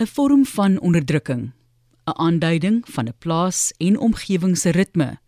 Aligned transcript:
'n 0.00 0.06
vorm 0.06 0.44
van 0.46 0.80
onderdrukking, 0.80 1.52
'n 2.06 2.18
aanduiding 2.26 2.84
van 2.90 3.06
'n 3.08 3.18
plaas 3.18 3.72
en 3.76 3.98
omgewing 3.98 4.58
se 4.58 4.70
ritme, 4.70 5.18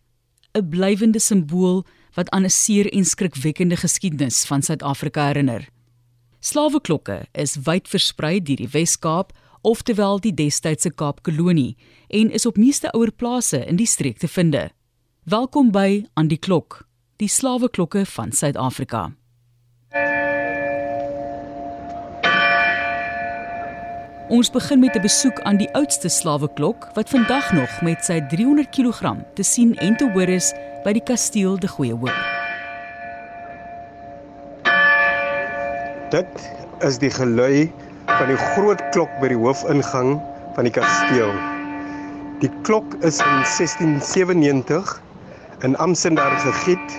'n 0.53 0.69
blywende 0.69 1.19
simbool 1.19 1.85
wat 2.13 2.29
aan 2.29 2.43
'n 2.43 2.49
seer 2.49 2.93
en 2.93 3.05
skrikwekkende 3.05 3.75
geskiedenis 3.75 4.45
van 4.45 4.61
Suid-Afrika 4.61 5.25
herinner. 5.25 5.69
Slaweklokke 6.39 7.27
is 7.31 7.55
wyd 7.63 7.87
versprei 7.87 8.41
deur 8.41 8.55
die 8.55 8.69
Wes-Kaap, 8.71 9.31
oftewel 9.61 10.19
die 10.19 10.33
destydse 10.33 10.93
Kaapkolonie, 10.93 11.77
en 12.07 12.31
is 12.31 12.45
op 12.45 12.57
meeste 12.57 12.91
ouer 12.91 13.11
plase 13.11 13.65
in 13.65 13.75
die 13.75 13.85
streek 13.85 14.17
te 14.17 14.27
vind. 14.27 14.55
Welkom 15.23 15.71
by 15.71 16.05
aan 16.13 16.27
die 16.27 16.39
klok, 16.39 16.87
die 17.15 17.27
slaweklokke 17.27 18.05
van 18.05 18.31
Suid-Afrika. 18.31 19.11
Ons 24.31 24.47
begin 24.47 24.79
met 24.79 24.95
'n 24.95 25.01
besoek 25.01 25.39
aan 25.43 25.57
die 25.59 25.67
oudste 25.75 26.09
slaweklok 26.09 26.87
wat 26.93 27.09
vandag 27.09 27.51
nog 27.51 27.81
met 27.81 28.05
sy 28.05 28.21
300 28.31 28.69
kg 28.69 29.15
te 29.35 29.43
sien 29.43 29.75
en 29.75 29.97
te 29.97 30.05
hoor 30.13 30.29
is 30.29 30.53
by 30.85 30.93
die 30.95 31.03
kasteel 31.03 31.57
De 31.59 31.67
Goeie 31.67 31.91
Hoop. 31.91 32.15
Dit 36.15 36.31
is 36.79 36.97
die 36.97 37.09
gelui 37.11 37.71
van 38.05 38.27
die 38.31 38.37
groot 38.37 38.79
klok 38.95 39.09
by 39.19 39.27
die 39.27 39.37
hoofingang 39.37 40.21
van 40.55 40.63
die 40.63 40.73
kasteel. 40.79 41.33
Die 42.39 42.51
klok 42.63 42.95
is 43.03 43.19
in 43.19 43.43
1697 43.43 45.01
in 45.67 45.75
Amsterdam 45.75 46.37
gegiet 46.37 46.95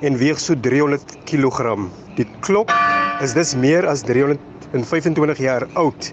en 0.00 0.18
weeg 0.18 0.40
so 0.40 0.58
300 0.58 1.14
kg. 1.30 1.78
Die 2.16 2.26
klok 2.40 2.74
is 3.20 3.38
dus 3.38 3.54
meer 3.54 3.86
as 3.86 4.02
325 4.02 5.38
jaar 5.38 5.68
oud 5.74 6.12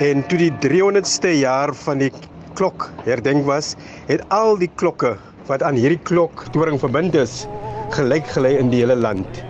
En 0.00 0.26
toe 0.26 0.38
die 0.38 0.52
300ste 0.64 1.34
jaar 1.36 1.74
van 1.84 2.00
die 2.00 2.10
klok 2.56 2.88
herdenk 3.04 3.44
was, 3.46 3.74
het 4.08 4.22
al 4.32 4.56
die 4.60 4.70
klokke 4.80 5.16
wat 5.48 5.62
aan 5.62 5.76
hierdie 5.76 6.00
klok 6.08 6.46
toring 6.54 6.78
verbind 6.80 7.14
is, 7.18 7.46
gelyk 7.92 8.26
gelei 8.32 8.54
in 8.56 8.70
die 8.72 8.80
hele 8.80 8.96
land. 8.96 9.42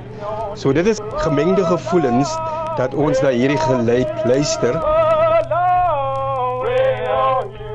So 0.58 0.72
dit 0.75 0.86
is 0.86 1.00
gemengde 1.22 1.64
gevoelens 1.64 2.33
dat 2.77 2.94
ons 2.94 3.20
na 3.22 3.30
hierdie 3.30 3.61
geluid 3.61 4.27
luister. 4.27 4.78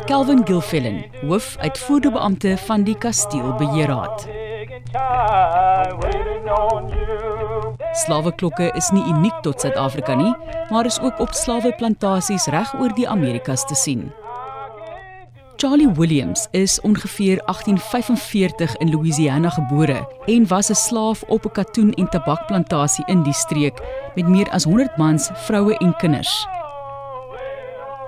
Calvin 0.08 0.44
Gilfillan, 0.48 1.02
hoof 1.28 1.56
uitvoerende 1.60 2.12
beampte 2.12 2.58
van 2.68 2.84
die 2.88 2.98
kasteelbeheerraad. 2.98 4.28
Slaweklokke 7.98 8.70
is 8.78 8.92
nie 8.94 9.02
uniek 9.10 9.34
tot 9.42 9.62
Suid-Afrika 9.62 10.14
nie, 10.16 10.34
maar 10.70 10.86
is 10.86 11.00
ook 11.02 11.20
op 11.24 11.34
slaweplantasies 11.34 12.46
reg 12.54 12.74
oor 12.78 12.94
die 12.94 13.08
Amerikas 13.10 13.66
te 13.66 13.76
sien. 13.76 14.12
Charlie 15.58 15.90
Williams 15.98 16.46
is 16.52 16.78
ongeveer 16.86 17.42
1845 17.46 18.76
in 18.78 18.92
Louisiana 18.94 19.50
gebore 19.50 20.06
en 20.26 20.46
was 20.48 20.70
'n 20.70 20.76
slaaf 20.76 21.24
op 21.24 21.46
'n 21.46 21.52
katoen 21.52 21.92
en 21.94 22.10
tabakplantasie 22.10 23.06
in 23.08 23.24
die 23.24 23.34
streek 23.34 23.82
met 24.16 24.28
meer 24.28 24.50
as 24.50 24.64
100 24.64 24.98
mans, 24.98 25.30
vroue 25.34 25.78
en 25.78 25.96
kinders. 25.96 26.48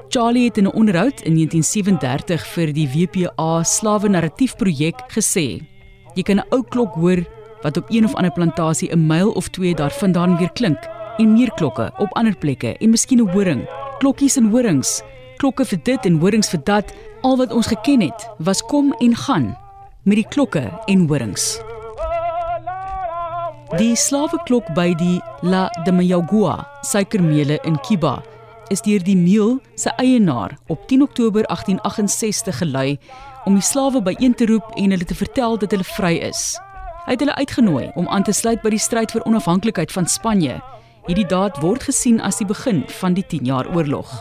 Charlie 0.09 0.45
het 0.45 0.57
in 0.57 0.67
'n 0.67 0.73
onderhoud 0.73 1.21
in 1.21 1.33
1937 1.33 2.47
vir 2.47 2.73
die 2.73 2.89
WPA 2.89 3.63
Slawe 3.63 4.09
Narratief 4.09 4.55
projek 4.55 4.95
gesê: 5.07 5.65
"Jy 6.13 6.23
kan 6.23 6.37
'n 6.37 6.45
ou 6.49 6.63
klok 6.63 6.93
hoor 6.93 7.25
wat 7.61 7.77
op 7.77 7.85
een 7.87 8.05
of 8.05 8.15
ander 8.15 8.31
plantasie 8.31 8.91
'n 8.91 9.05
myl 9.07 9.31
of 9.31 9.47
2 9.47 9.75
daarvandaan 9.75 10.37
weer 10.37 10.51
klink 10.51 10.89
en 11.17 11.33
meer 11.33 11.53
klokke 11.53 11.91
op 11.97 12.13
ander 12.13 12.35
plekke 12.37 12.77
en 12.77 12.89
miskien 12.89 13.21
'n 13.21 13.29
horing, 13.29 13.69
klokkies 13.97 14.35
en 14.35 14.49
horings, 14.49 15.01
klokke 15.37 15.65
vir 15.65 15.79
dit 15.83 16.05
en 16.05 16.19
horings 16.19 16.49
vir 16.49 16.61
dat. 16.63 16.93
Al 17.21 17.37
wat 17.37 17.51
ons 17.51 17.67
geken 17.67 18.01
het 18.01 18.29
was 18.37 18.61
kom 18.61 18.93
en 18.99 19.15
gaan 19.15 19.57
met 20.03 20.15
die 20.15 20.27
klokke 20.27 20.71
en 20.85 21.07
horings. 21.07 21.59
Die 23.77 23.95
slaweklok 23.95 24.73
by 24.73 24.93
die 24.97 25.21
La 25.41 25.67
de 25.83 25.91
Mayagua, 25.91 26.67
suikermeule 26.81 27.59
in 27.63 27.77
Kiba, 27.85 28.23
is 28.69 28.81
deur 28.81 29.03
die 29.03 29.17
meel 29.17 29.59
se 29.75 29.91
eienaar 29.97 30.57
op 30.67 30.87
10 30.87 31.01
Oktober 31.01 31.43
1868 31.43 32.57
gelui 32.57 32.97
om 33.45 33.53
die 33.53 33.65
slawe 33.65 34.01
byeen 34.01 34.33
te 34.33 34.45
roep 34.45 34.75
en 34.75 34.89
hulle 34.89 35.05
te 35.05 35.15
vertel 35.15 35.57
dat 35.57 35.71
hulle 35.71 35.83
vry 35.83 36.15
is. 36.31 36.59
Hy 37.09 37.15
het 37.15 37.23
hulle 37.23 37.35
uitgenooi 37.41 37.87
om 37.97 38.07
aan 38.13 38.21
te 38.21 38.33
sluit 38.37 38.59
by 38.61 38.69
die 38.69 38.77
stryd 38.77 39.09
vir 39.09 39.23
onafhanklikheid 39.25 39.89
van 39.89 40.05
Spanje. 40.05 40.59
Hierdie 41.07 41.25
daad 41.25 41.55
word 41.57 41.87
gesien 41.87 42.19
as 42.21 42.37
die 42.37 42.45
begin 42.45 42.83
van 42.99 43.15
die 43.17 43.23
10 43.25 43.47
jaar 43.49 43.65
oorlog. 43.73 44.11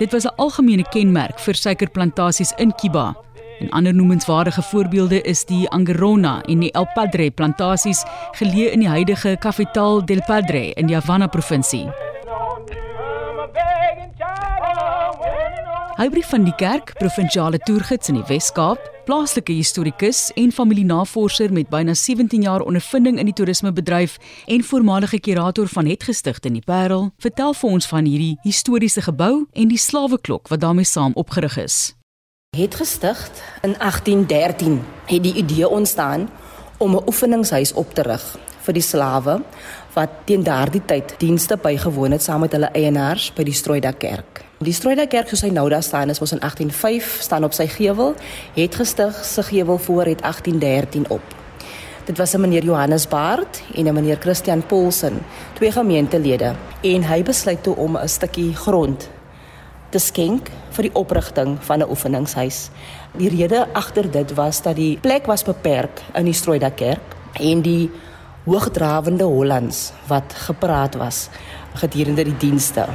Dit 0.00 0.10
was 0.10 0.26
'n 0.26 0.34
algemene 0.36 0.82
kenmerk 0.90 1.38
vir 1.38 1.54
suikerplantasies 1.54 2.52
in 2.58 2.74
Kiba. 2.74 3.14
En 3.60 3.70
ander 3.70 3.94
noemenswaardige 3.94 4.62
voorbeelde 4.62 5.20
is 5.20 5.44
die 5.44 5.70
Angerona 5.70 6.42
en 6.42 6.58
die 6.58 6.72
El 6.72 6.88
Padre 6.94 7.30
plantasies 7.30 8.04
geleë 8.32 8.72
in 8.72 8.80
die 8.80 8.88
huidige 8.88 9.36
Capital 9.38 10.04
del 10.04 10.22
Padre 10.26 10.72
in 10.74 10.86
die 10.86 10.94
Havana 10.94 11.26
provinsie. 11.26 11.88
Hybrief 15.96 16.28
van 16.28 16.44
die 16.44 16.54
kerk, 16.56 16.92
provinsiale 16.98 17.58
toergids 17.58 18.08
in 18.08 18.14
die 18.14 18.26
Wes-Kaap, 18.26 18.95
plaaslike 19.06 19.54
historikus 19.54 20.32
en 20.34 20.50
familienavorser 20.52 21.52
met 21.54 21.68
byna 21.70 21.94
17 21.94 22.42
jaar 22.42 22.60
ondervinding 22.66 23.20
in 23.22 23.28
die 23.28 23.34
toerismebedryf 23.38 24.16
en 24.50 24.64
voormalige 24.66 25.20
kurator 25.20 25.68
van 25.70 25.86
Hetgestigte 25.86 26.48
in 26.50 26.56
die 26.58 26.64
Parel, 26.66 27.12
vertel 27.22 27.54
vir 27.54 27.70
ons 27.70 27.86
van 27.86 28.08
hierdie 28.08 28.34
historiese 28.42 29.04
gebou 29.06 29.44
en 29.52 29.70
die 29.70 29.78
slaweklok 29.78 30.50
wat 30.50 30.64
daarmee 30.64 30.88
saam 30.88 31.14
opgerig 31.14 31.54
is. 31.62 31.76
Hetgestig 32.56 33.20
in 33.62 33.76
1813 33.78 34.80
het 35.06 35.22
die 35.22 35.34
idee 35.34 35.68
ontstaan 35.68 36.26
om 36.78 36.96
'n 36.96 37.06
oefeningshuis 37.06 37.72
op 37.72 37.94
te 37.94 38.02
rig 38.02 38.24
vir 38.66 38.74
die 38.74 38.82
slawe 38.82 39.42
wat 39.94 40.10
teen 40.24 40.42
daardie 40.42 40.82
tyd 40.86 41.14
dienste 41.18 41.56
bygewoon 41.56 42.10
het 42.10 42.22
saam 42.22 42.40
met 42.40 42.52
hulle 42.52 42.72
eienaars 42.74 43.32
by 43.36 43.44
die 43.44 43.54
Strooida 43.54 43.92
kerk. 43.92 44.45
Die 44.56 44.72
Strooida 44.72 45.04
kerk 45.04 45.28
soos 45.28 45.42
hy 45.44 45.50
nou 45.52 45.66
daar 45.68 45.84
staan 45.84 46.08
is 46.08 46.16
mos 46.16 46.30
in 46.32 46.38
1805 46.40 47.18
staan 47.20 47.44
op 47.44 47.52
sy 47.52 47.66
gewel, 47.68 48.14
het 48.54 48.76
gestig 48.80 49.18
se 49.28 49.42
gewel 49.44 49.76
voor 49.76 50.08
het 50.08 50.22
1813 50.24 51.04
op. 51.12 51.34
Dit 52.08 52.16
was 52.16 52.32
'n 52.32 52.40
meneer 52.40 52.64
Johannes 52.64 53.08
Baard 53.08 53.62
en 53.74 53.84
'n 53.84 53.94
meneer 53.94 54.16
Christian 54.16 54.66
Paulsen, 54.66 55.20
twee 55.52 55.72
gemeentelede, 55.72 56.54
en 56.80 57.02
hy 57.02 57.22
besluit 57.22 57.62
toe 57.62 57.76
om 57.76 57.96
'n 57.96 58.08
stukkie 58.08 58.54
grond 58.54 59.08
te 59.90 59.98
skenk 59.98 60.50
vir 60.70 60.82
die 60.82 60.94
oprigting 60.94 61.58
van 61.60 61.78
'n 61.78 61.90
oefeningshuis. 61.90 62.70
Die 63.12 63.28
rede 63.28 63.66
agter 63.72 64.10
dit 64.10 64.34
was 64.34 64.62
dat 64.62 64.76
die 64.76 64.98
plek 65.00 65.26
was 65.26 65.44
beperk 65.44 66.00
in 66.14 66.24
die 66.24 66.32
Strooida 66.32 66.70
kerk 66.70 67.16
en 67.32 67.60
die 67.62 67.90
hoogdrawende 68.44 69.24
Hollands 69.24 69.92
wat 70.06 70.32
gepraat 70.34 70.94
was 70.94 71.28
gedurende 71.74 72.24
die 72.24 72.36
dienste 72.36 72.86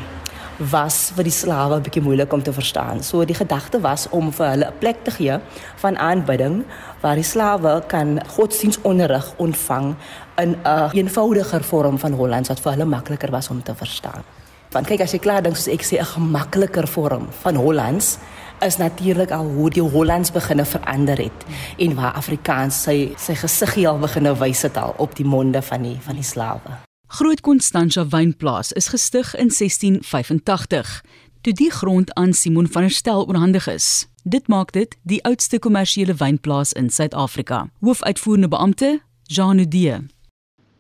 was 0.70 1.12
vir 1.16 1.24
die 1.24 1.34
slawe 1.34 1.76
'n 1.76 1.82
bietjie 1.82 2.02
moeilik 2.02 2.34
om 2.34 2.44
te 2.44 2.54
verstaan. 2.54 3.04
So 3.04 3.26
die 3.26 3.36
gedagte 3.36 3.82
was 3.82 4.10
om 4.10 4.32
vir 4.32 4.50
hulle 4.50 4.66
'n 4.66 4.78
plek 4.80 5.04
te 5.04 5.12
gee 5.12 5.40
van 5.76 5.98
aanbidding 5.98 6.64
waar 7.02 7.16
die 7.16 7.24
slawe 7.24 7.84
kan 7.88 8.22
godsdienstonderrig 8.28 9.34
ontvang 9.38 9.96
in 10.38 10.50
'n 10.50 10.58
een 10.66 10.98
eenvoudiger 10.98 11.64
vorm 11.64 11.98
van 11.98 12.14
Hollands 12.14 12.50
wat 12.50 12.60
vir 12.60 12.72
hulle 12.72 12.86
makliker 12.86 13.32
was 13.32 13.50
om 13.50 13.64
te 13.64 13.76
verstaan. 13.76 14.24
Want 14.72 14.88
kyk 14.88 15.02
as 15.02 15.12
jy 15.12 15.20
klaar 15.20 15.42
dink 15.42 15.56
soos 15.56 15.74
ek 15.74 15.84
sê 15.84 16.00
'n 16.00 16.06
gemakliker 16.06 16.88
vorm 16.88 17.28
van 17.42 17.56
Hollands 17.56 18.18
is 18.62 18.78
natuurlik 18.78 19.32
al 19.32 19.46
hoe 19.46 19.70
die 19.70 19.82
Hollands 19.82 20.32
beginne 20.32 20.66
verander 20.66 21.18
het 21.18 21.46
en 21.78 21.96
waar 21.96 22.14
Afrikaans 22.14 22.84
sy 22.84 23.14
sy 23.18 23.36
gesiggie 23.36 23.88
al 23.88 24.00
beginne 24.00 24.36
wys 24.38 24.62
het 24.62 24.78
al 24.78 24.94
op 24.98 25.16
die 25.16 25.26
monde 25.26 25.62
van 25.62 25.82
die 25.82 25.98
van 26.02 26.16
die 26.16 26.24
slawe. 26.24 26.91
Groot 27.14 27.42
Constantia 27.42 28.08
Wynplaas 28.08 28.72
is 28.72 28.88
gestig 28.88 29.34
in 29.36 29.50
1685 29.50 31.04
toe 31.42 31.54
die 31.54 31.72
grond 31.72 32.14
aan 32.14 32.32
Simon 32.34 32.68
van 32.68 32.82
der 32.82 32.94
Stel 32.96 33.28
oorhandig 33.28 33.68
is. 33.68 34.08
Dit 34.24 34.48
maak 34.48 34.72
dit 34.72 34.96
die 35.04 35.20
oudste 35.28 35.60
kommersiële 35.60 36.16
wynplaas 36.22 36.72
in 36.74 36.88
Suid-Afrika. 36.90 37.66
Hoofuitvoerende 37.84 38.48
beampte, 38.48 39.02
Jean 39.24 39.60
Nudie. 39.60 39.98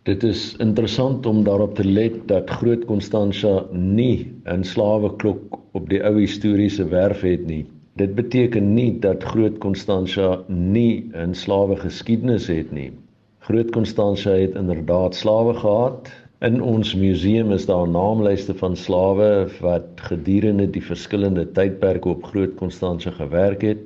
Dit 0.07 0.23
is 0.23 0.55
interessant 0.63 1.25
om 1.25 1.43
daarop 1.43 1.75
te 1.75 1.83
let 1.83 2.15
dat 2.31 2.49
Groot 2.49 2.85
Constantia 2.85 3.65
nie 3.71 4.31
'n 4.45 4.63
slaweklok 4.63 5.59
op 5.71 5.89
die 5.89 5.99
ou 6.03 6.15
historiese 6.19 6.87
werf 6.87 7.21
het 7.27 7.45
nie. 7.45 7.65
Dit 7.95 8.15
beteken 8.15 8.73
nie 8.73 8.99
dat 8.99 9.23
Groot 9.23 9.57
Constantia 9.57 10.39
nie 10.47 11.11
'n 11.13 11.35
slawe 11.35 11.75
geskiedenis 11.75 12.47
het 12.47 12.71
nie. 12.71 12.91
Groot 13.39 13.71
Constantia 13.71 14.31
het 14.31 14.55
inderdaad 14.55 15.15
slawe 15.15 15.53
gehad 15.53 16.20
In 16.41 16.55
ons 16.65 16.95
museum 16.97 17.51
is 17.53 17.67
daar 17.69 17.85
naamlyste 17.85 18.55
van 18.57 18.73
slawe 18.73 19.25
wat 19.61 19.99
gedurende 20.07 20.65
die 20.73 20.81
verskillende 20.81 21.43
tydperke 21.53 22.09
op 22.09 22.23
Groot 22.31 22.55
Konstansie 22.57 23.11
gewerk 23.13 23.61
het 23.61 23.83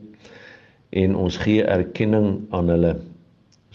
en 0.96 1.18
ons 1.20 1.36
gee 1.44 1.66
erkenning 1.68 2.30
aan 2.56 2.72
hulle 2.72 2.94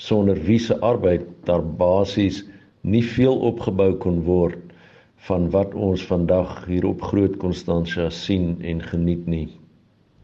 sonder 0.00 0.40
wie 0.48 0.56
se 0.64 0.78
arbeid 0.80 1.28
daar 1.44 1.66
basies 1.84 2.40
nie 2.80 3.04
veel 3.04 3.36
opgebou 3.52 3.90
kon 4.00 4.24
word 4.24 4.72
van 5.28 5.50
wat 5.52 5.76
ons 5.76 6.08
vandag 6.08 6.62
hier 6.64 6.88
op 6.88 7.04
Groot 7.12 7.36
Constantia 7.36 8.08
sien 8.08 8.54
en 8.64 8.80
geniet 8.80 9.28
nie. 9.28 9.59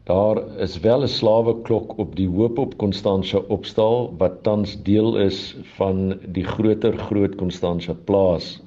Daar 0.07 0.57
is 0.57 0.79
wel 0.79 1.01
'n 1.03 1.07
slaweklok 1.07 1.97
op 1.97 2.15
die 2.15 2.27
Hoop 2.29 2.57
op 2.57 2.77
Constantia 2.77 3.39
opstal 3.47 4.13
wat 4.17 4.43
tans 4.43 4.83
deel 4.83 5.17
is 5.17 5.57
van 5.75 6.19
die 6.31 6.43
groter 6.43 6.97
Groot 6.97 7.35
Constantia 7.35 7.93
plaas, 7.93 8.61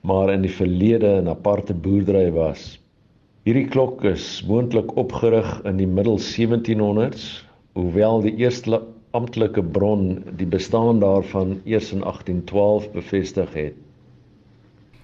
maar 0.00 0.32
in 0.32 0.40
die 0.40 0.50
verlede 0.50 1.20
'n 1.22 1.28
aparte 1.28 1.74
boerdery 1.74 2.32
was. 2.32 2.80
Hierdie 3.42 3.68
klok 3.68 4.04
is 4.04 4.44
moontlik 4.46 4.96
opgerig 4.96 5.60
in 5.64 5.76
die 5.76 5.86
middel 5.86 6.18
1700s, 6.18 7.46
hoewel 7.72 8.20
die 8.20 8.34
eerste 8.36 8.82
amptelike 9.10 9.62
bron 9.62 10.24
die 10.36 10.46
bestaan 10.46 11.00
daarvan 11.00 11.60
eers 11.64 11.92
in 11.92 12.02
1812 12.02 12.90
bevestig 12.90 13.54
het. 13.54 13.74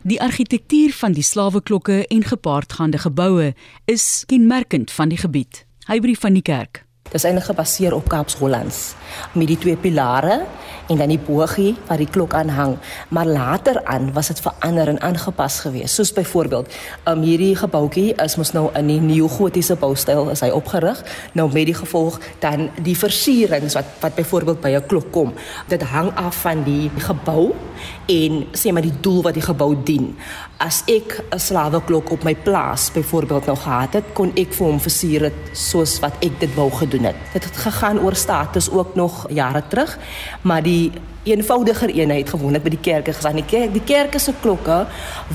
Die 0.02 0.22
argitektuur 0.22 0.92
van 0.92 1.12
die 1.12 1.22
slaweklokke 1.22 2.06
en 2.06 2.22
gepaardgaande 2.24 2.98
geboue 2.98 3.54
is 3.84 4.24
kenmerkend 4.26 4.90
van 4.90 5.08
die 5.08 5.18
gebied. 5.18 5.67
Hybrief 5.88 6.20
van 6.20 6.34
die 6.36 6.42
kerk. 6.44 6.82
Dit 7.08 7.14
is 7.16 7.24
eintlik 7.24 7.46
gebaseer 7.48 7.94
op 7.96 8.08
Kaaps-Hollands 8.12 8.78
met 9.32 9.48
die 9.48 9.56
twee 9.56 9.76
pilare 9.80 10.42
en 10.88 10.98
dan 11.00 11.08
die 11.08 11.20
bogie 11.20 11.70
waar 11.86 11.96
die 11.96 12.08
klok 12.12 12.34
aan 12.36 12.50
hang. 12.52 12.74
Maar 13.08 13.26
later 13.26 13.84
aan 13.84 14.10
was 14.12 14.28
dit 14.28 14.40
verander 14.40 14.88
en 14.88 15.00
aangepas 15.00 15.60
geweest. 15.60 15.94
Soos 15.94 16.12
byvoorbeeld, 16.12 16.74
um, 17.08 17.22
hierdie 17.24 17.56
gebouetjie 17.56 18.12
is 18.20 18.36
mos 18.36 18.52
nou 18.52 18.66
in 18.76 18.92
die 18.92 19.00
neogotiese 19.00 19.78
boustyl 19.80 20.28
is 20.32 20.44
hy 20.44 20.50
opgerig. 20.52 21.00
Nou 21.32 21.48
met 21.52 21.70
die 21.70 21.76
gevolg 21.78 22.20
dan 22.44 22.68
die 22.84 22.96
versierings 22.96 23.76
wat 23.78 23.88
wat 24.04 24.20
byvoorbeeld 24.20 24.60
by 24.60 24.74
'n 24.76 24.86
klok 24.86 25.08
kom. 25.12 25.32
Dit 25.68 25.82
hang 25.82 26.12
af 26.16 26.44
van 26.44 26.64
die 26.64 26.90
gebou 26.98 27.54
en 28.06 28.46
sê 28.52 28.72
maar 28.72 28.84
die 28.84 29.00
doel 29.00 29.22
wat 29.22 29.34
die 29.34 29.48
gebou 29.48 29.76
dien. 29.84 30.16
As 30.58 30.82
ek 30.90 31.22
'n 31.30 31.38
slaweklok 31.38 32.10
op 32.10 32.24
my 32.24 32.34
plaas 32.34 32.90
byvoorbeeld 32.90 33.46
nou 33.46 33.56
gehad 33.56 33.92
het, 33.92 34.04
kon 34.12 34.32
ek 34.34 34.52
vir 34.52 34.66
hom 34.66 34.80
versier 34.80 35.22
het 35.22 35.38
soos 35.52 36.00
wat 36.00 36.12
ek 36.20 36.40
dit 36.40 36.54
wou 36.54 36.70
gedoen 36.70 37.04
het. 37.04 37.14
Dit 37.32 37.44
het 37.44 37.56
gegaan 37.56 38.00
oor 38.00 38.14
status 38.14 38.70
ook 38.70 38.94
nog 38.94 39.26
jare 39.30 39.62
terug, 39.68 39.98
maar 40.42 40.62
die 40.62 40.90
eenvoudiger 41.22 41.88
eenheid 41.88 42.28
gewoonlik 42.28 42.62
by 42.62 42.70
die 42.70 42.80
kerke 42.80 43.12
gesien. 43.12 43.34
Die 43.34 43.44
kerk, 43.44 43.72
die 43.72 43.84
kerke 43.84 44.18
se 44.18 44.32
klokke 44.40 44.86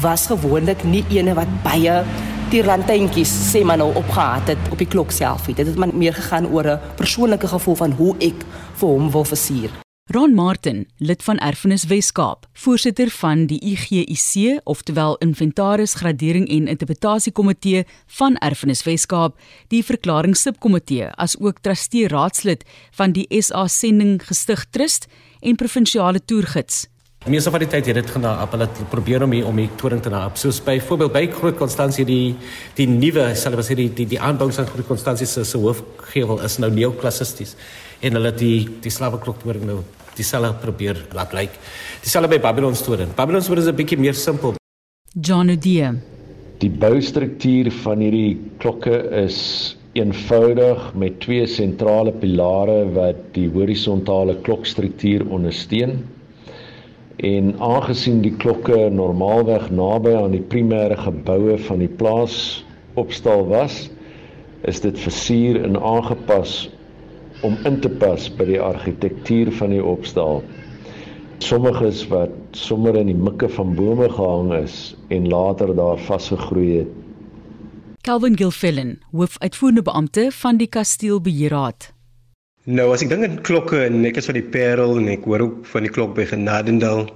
was 0.01 0.25
gewoonlik 0.27 0.83
nie 0.83 1.05
ene 1.09 1.33
wat 1.33 1.47
baie 1.63 2.03
tierlantentjies 2.49 3.31
sê 3.53 3.63
maar 3.63 3.77
nou 3.77 3.93
opgehaat 3.95 4.47
het 4.47 4.71
op 4.71 4.77
die 4.77 4.87
klok 4.87 5.11
self. 5.11 5.45
Dit 5.45 5.67
het 5.67 5.75
maar 5.75 5.95
meer 5.95 6.13
gegaan 6.13 6.51
oor 6.51 6.67
'n 6.67 6.79
persoonlike 6.95 7.47
gevoel 7.47 7.75
van 7.75 7.91
hoe 7.91 8.15
ek 8.19 8.43
vir 8.75 8.89
hom 8.89 9.11
wil 9.11 9.23
versier. 9.23 9.82
Ron 10.11 10.33
Martin, 10.33 10.87
lid 10.97 11.23
van 11.23 11.37
Erfenis 11.37 11.85
Weskaap, 11.87 12.45
voorsitter 12.53 13.07
van 13.09 13.45
die 13.47 13.59
IGIC, 13.63 14.59
oftewel 14.63 15.15
Inventaris 15.23 15.93
Gradering 15.93 16.49
en 16.49 16.67
Interpretasie 16.67 17.31
Komitee 17.31 17.85
van 18.17 18.35
Erfenis 18.35 18.83
Weskaap, 18.83 19.37
die 19.71 19.79
verklaringssubkomitee, 19.83 21.07
asook 21.15 21.61
trustee 21.63 22.09
raadslid 22.11 22.65
van 22.99 23.15
die 23.15 23.23
SA 23.39 23.63
Sending 23.71 24.19
Gestig 24.27 24.65
Trust 24.75 25.07
en 25.39 25.55
provinsiale 25.55 26.19
toergids. 26.19 26.89
Meeste 27.23 27.53
van 27.55 27.63
die 27.63 27.69
tyd 27.71 27.87
het 27.87 27.95
dit 27.95 28.09
genaar 28.11 28.41
op 28.43 28.51
hulle 28.51 28.67
probeer 28.91 29.23
om 29.23 29.31
hier 29.31 29.47
om 29.47 29.55
die 29.55 29.69
toring 29.79 30.01
te 30.03 30.11
naap. 30.11 30.35
Soos 30.35 30.59
byvoorbeeld 30.59 31.13
by 31.15 31.23
Groot 31.31 31.55
Konstansie 31.55 32.03
die 32.03 32.35
die 32.75 32.89
nuwe, 32.91 33.29
ons 33.31 33.71
sê 33.71 33.79
die 33.79 33.87
die 33.87 34.09
die 34.17 34.19
aanbouings 34.19 34.59
aan 34.59 34.67
Groot 34.67 34.91
Konstansie 34.91 35.29
se 35.31 35.45
se 35.47 35.57
hoofgevel 35.63 36.43
is 36.43 36.59
nou 36.59 36.67
neoklassisties 36.75 37.55
en 38.03 38.17
hulle 38.19 38.31
die 38.35 38.57
die 38.83 38.91
slaweklok 38.91 39.39
toring 39.43 39.67
nou 39.67 39.81
dieselfde 40.17 40.59
probeer 40.61 40.99
laat 41.17 41.33
lyk. 41.33 41.53
Dieselfde 42.03 42.35
by 42.35 42.41
Babylon 42.43 42.75
toring. 42.77 43.13
Babylon 43.15 43.41
toring 43.41 43.63
is 43.63 43.69
'n 43.69 43.75
bietjie 43.75 43.99
meer 43.99 44.13
simpel. 44.13 44.55
John 45.15 45.49
Odie. 45.49 45.89
Die 46.59 46.69
boustruktuur 46.69 47.71
van 47.83 47.99
hierdie 47.99 48.37
klokke 48.59 48.97
is 49.23 49.75
eenvoudig 49.93 50.93
met 50.95 51.19
twee 51.19 51.45
sentrale 51.45 52.11
pilare 52.11 52.85
wat 52.93 53.15
die 53.33 53.49
horisontale 53.49 54.35
klokstruktuur 54.41 55.25
ondersteun. 55.29 56.03
En 57.17 57.55
aangesien 57.59 58.21
die 58.21 58.35
klokke 58.43 58.89
normaalweg 58.89 59.69
naby 59.69 60.15
aan 60.17 60.31
die 60.31 60.45
primêre 60.53 60.97
geboue 60.97 61.57
van 61.57 61.79
die 61.79 61.91
plaas 62.01 62.65
opstal 62.95 63.45
was, 63.47 63.89
is 64.63 64.79
dit 64.79 64.97
versier 64.99 65.61
en 65.63 65.77
aangepas 65.77 66.69
om 67.43 67.57
in 67.67 67.79
te 67.83 67.89
pas 68.01 68.29
by 68.37 68.47
die 68.47 68.59
argitektuur 68.61 69.51
van 69.59 69.73
die 69.75 69.83
opstal. 69.83 70.41
Sommiges 71.43 72.05
wat 72.11 72.33
sommer 72.55 72.95
in 72.99 73.09
die 73.11 73.17
mikke 73.17 73.49
van 73.51 73.75
bome 73.75 74.07
gehang 74.09 74.53
is 74.61 74.95
en 75.11 75.27
later 75.31 75.75
daar 75.75 75.99
vasgegroei 76.07 76.83
het. 76.83 76.91
Calvin 78.03 78.37
Gilfillan, 78.39 78.97
hoofuitvoerende 79.11 79.83
beampte 79.87 80.27
van 80.35 80.57
die 80.59 80.67
kasteelbeheerraad. 80.67 81.93
Nou 82.63 82.89
as 82.95 83.03
ek 83.03 83.09
dink 83.11 83.27
aan 83.27 83.41
klokke 83.43 83.81
en 83.85 84.05
ek 84.07 84.21
is 84.21 84.27
van 84.29 84.37
die 84.39 84.49
Parel 84.55 84.97
en 84.99 85.09
ek 85.11 85.25
hoor 85.27 85.43
ook 85.43 85.65
van 85.67 85.83
die 85.83 85.91
klok 85.91 86.13
by 86.15 86.23
Genadendal 86.27 87.09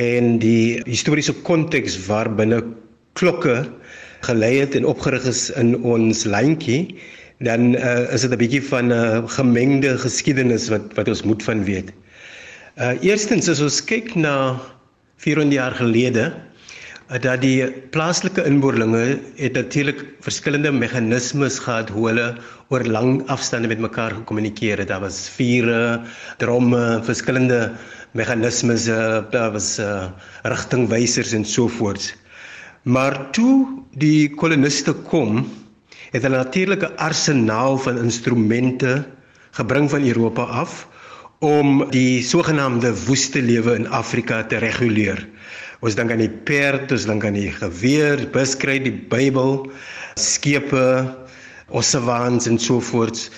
en 0.00 0.38
die 0.40 0.80
historiese 0.88 1.34
konteks 1.44 1.98
waarbinne 2.06 2.62
klokke 3.20 3.58
gelei 4.24 4.54
het 4.62 4.76
en 4.78 4.88
opgerig 4.88 5.26
is 5.28 5.50
in 5.60 5.74
ons 5.84 6.24
lyntjie 6.24 6.96
dan 7.42 7.74
uh, 7.74 8.12
is 8.14 8.22
dit 8.24 8.32
'n 8.32 8.38
bietjie 8.38 8.62
van 8.62 8.86
'n 8.88 8.92
uh, 8.92 9.28
gemengde 9.36 9.98
geskiedenis 9.98 10.68
wat 10.68 10.94
wat 10.94 11.08
ons 11.08 11.22
moet 11.22 11.42
van 11.42 11.64
weet. 11.64 11.92
Uh 12.80 12.96
eerstens 13.04 13.48
as 13.48 13.60
ons 13.60 13.84
kyk 13.84 14.14
na 14.14 14.60
400 15.16 15.52
jaar 15.52 15.74
gelede 15.76 16.32
dat 17.20 17.42
die 17.42 17.66
plaaslike 17.92 18.40
inboorlinge 18.48 19.18
het 19.36 19.52
natuurlik 19.52 20.04
verskillende 20.24 20.72
meganismes 20.72 21.58
gehad 21.60 21.90
hoe 21.92 22.06
hulle 22.08 22.28
oor 22.72 22.84
lang 22.88 23.20
afstande 23.28 23.68
met 23.68 23.78
mekaar 23.78 24.14
gekommunikeer 24.16 24.78
het. 24.78 24.88
Daar 24.88 25.00
was 25.04 25.28
vure, 25.36 26.00
dromme, 26.38 27.00
verskillende 27.04 27.72
meganismes, 28.16 28.86
eh, 28.86 29.20
daar 29.30 29.52
was 29.52 29.78
uh, 29.78 30.08
rigtingwysers 30.42 31.32
en 31.32 31.44
so 31.44 31.68
voort. 31.68 32.14
Maar 32.82 33.30
toe 33.30 33.66
die 33.96 34.30
koloniste 34.34 34.92
kom, 34.92 35.44
het 36.12 36.22
hulle 36.22 36.36
natuurlik 36.36 36.82
'n 36.84 36.96
arsenaal 36.96 37.78
van 37.78 37.98
instrumente 37.98 39.04
gebring 39.50 39.90
van 39.90 40.06
Europa 40.06 40.42
af 40.42 40.88
om 41.38 41.90
die 41.90 42.22
sogenaamde 42.22 43.04
woeste 43.04 43.42
lewe 43.42 43.74
in 43.74 43.88
Afrika 43.88 44.44
te 44.44 44.56
reguleer. 44.56 45.28
Ons 45.80 45.94
dink 45.94 46.10
aan 46.14 46.22
die 46.22 46.30
perd, 46.30 46.92
ons 46.92 47.06
dink 47.08 47.24
aan 47.24 47.34
die 47.34 47.50
geweer, 47.50 48.28
buskry, 48.30 48.78
die 48.78 48.92
Bybel, 48.94 49.70
skepe, 50.14 50.84
ossewaans 51.68 52.46
en 52.46 52.58
so 52.58 52.80
voort. 52.80 53.30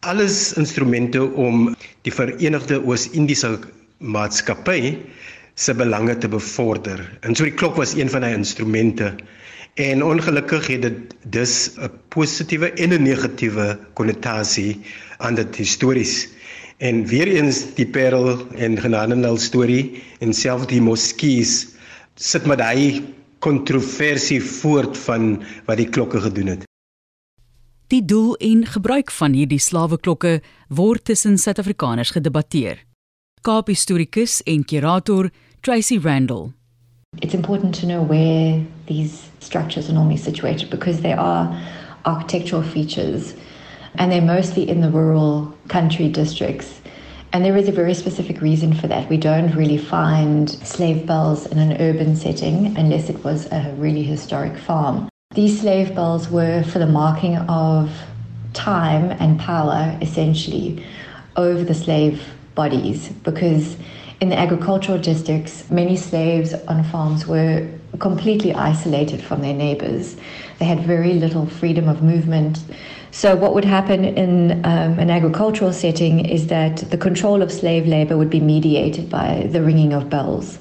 Alles 0.00 0.52
instrumente 0.52 1.24
om 1.34 1.74
die 2.06 2.12
Verenigde 2.14 2.78
Oos-Indiese 2.84 3.58
Maatskappy 3.98 4.98
se 5.54 5.74
belange 5.74 6.14
te 6.18 6.28
bevorder. 6.28 7.02
En 7.26 7.34
so 7.34 7.42
die 7.44 7.56
klok 7.58 7.76
was 7.76 7.96
een 7.98 8.10
van 8.10 8.20
daai 8.20 8.34
instrumente. 8.36 9.14
En 9.78 10.02
ongelukkig 10.04 10.66
het 10.66 10.82
dit 10.82 11.14
dus 11.22 11.70
'n 11.78 11.90
positiewe 12.08 12.72
en 12.72 12.90
'n 12.92 13.02
negatiewe 13.02 13.78
konnotasie 13.92 14.80
aan 15.16 15.34
dit 15.34 15.56
histories. 15.56 16.28
En 16.76 17.06
weer 17.06 17.28
eens 17.28 17.74
die 17.74 17.86
Parel 17.86 18.46
en 18.48 18.80
Genadendal 18.80 19.36
storie 19.36 20.02
en 20.18 20.34
selfs 20.34 20.66
die 20.66 20.80
moskees 20.80 21.66
sit 22.14 22.46
met 22.46 22.58
daai 22.58 23.14
kontroversie 23.38 24.42
voort 24.42 24.98
van 24.98 25.42
wat 25.64 25.76
die 25.76 25.88
klokke 25.88 26.20
gedoen 26.20 26.46
het. 26.46 26.62
Die 27.86 28.04
doel 28.04 28.36
en 28.36 28.66
gebruik 28.66 29.10
van 29.10 29.32
hierdie 29.32 29.60
slaweklokke 29.60 30.42
word 30.68 31.04
tussen 31.04 31.38
Suid-Afrikaners 31.38 32.10
gedebatteer. 32.10 32.84
Kaap-historikus 33.40 34.42
en 34.42 34.64
curator 34.64 35.30
Tracy 35.60 35.98
Randall. 36.02 36.52
It's 37.20 37.34
important 37.34 37.80
to 37.80 37.86
know 37.86 38.08
where 38.08 38.60
these 38.84 39.27
structures 39.40 39.88
are 39.88 39.92
normally 39.92 40.16
situated 40.16 40.70
because 40.70 41.00
they 41.00 41.12
are 41.12 41.60
architectural 42.04 42.62
features 42.62 43.34
and 43.94 44.12
they're 44.12 44.20
mostly 44.20 44.68
in 44.68 44.80
the 44.80 44.90
rural 44.90 45.54
country 45.68 46.08
districts 46.08 46.80
And 47.32 47.44
there 47.44 47.56
is 47.56 47.68
a 47.68 47.72
very 47.72 47.92
specific 47.92 48.40
reason 48.40 48.72
for 48.72 48.86
that. 48.88 49.08
We 49.10 49.18
don't 49.18 49.54
really 49.54 49.76
find 49.76 50.48
slave 50.48 51.06
bells 51.06 51.46
in 51.46 51.58
an 51.58 51.80
urban 51.80 52.16
setting 52.16 52.76
unless 52.78 53.10
it 53.10 53.22
was 53.22 53.46
a 53.52 53.74
really 53.76 54.02
historic 54.02 54.56
farm. 54.56 55.10
These 55.34 55.60
slave 55.60 55.94
bells 55.94 56.30
were 56.30 56.62
for 56.62 56.78
the 56.78 56.86
marking 56.86 57.36
of 57.36 57.90
time 58.54 59.10
and 59.20 59.38
power, 59.38 59.96
essentially, 60.00 60.82
over 61.36 61.62
the 61.62 61.74
slave 61.74 62.22
bodies 62.54 63.10
because 63.24 63.76
in 64.20 64.30
the 64.30 64.38
agricultural 64.38 64.98
districts, 64.98 65.70
many 65.70 65.96
slaves 65.96 66.52
on 66.66 66.82
farms 66.84 67.26
were 67.26 67.68
completely 68.00 68.52
isolated 68.52 69.22
from 69.22 69.42
their 69.42 69.54
neighbors. 69.54 70.16
They 70.58 70.64
had 70.64 70.80
very 70.80 71.14
little 71.14 71.46
freedom 71.46 71.88
of 71.88 72.02
movement. 72.02 72.62
So, 73.10 73.36
what 73.36 73.54
would 73.54 73.64
happen 73.64 74.04
in 74.04 74.64
um, 74.64 74.98
an 74.98 75.08
agricultural 75.10 75.72
setting 75.72 76.24
is 76.24 76.48
that 76.48 76.78
the 76.90 76.98
control 76.98 77.42
of 77.42 77.50
slave 77.50 77.86
labor 77.86 78.18
would 78.18 78.28
be 78.28 78.40
mediated 78.40 79.08
by 79.08 79.48
the 79.50 79.62
ringing 79.62 79.92
of 79.92 80.10
bells. 80.10 80.58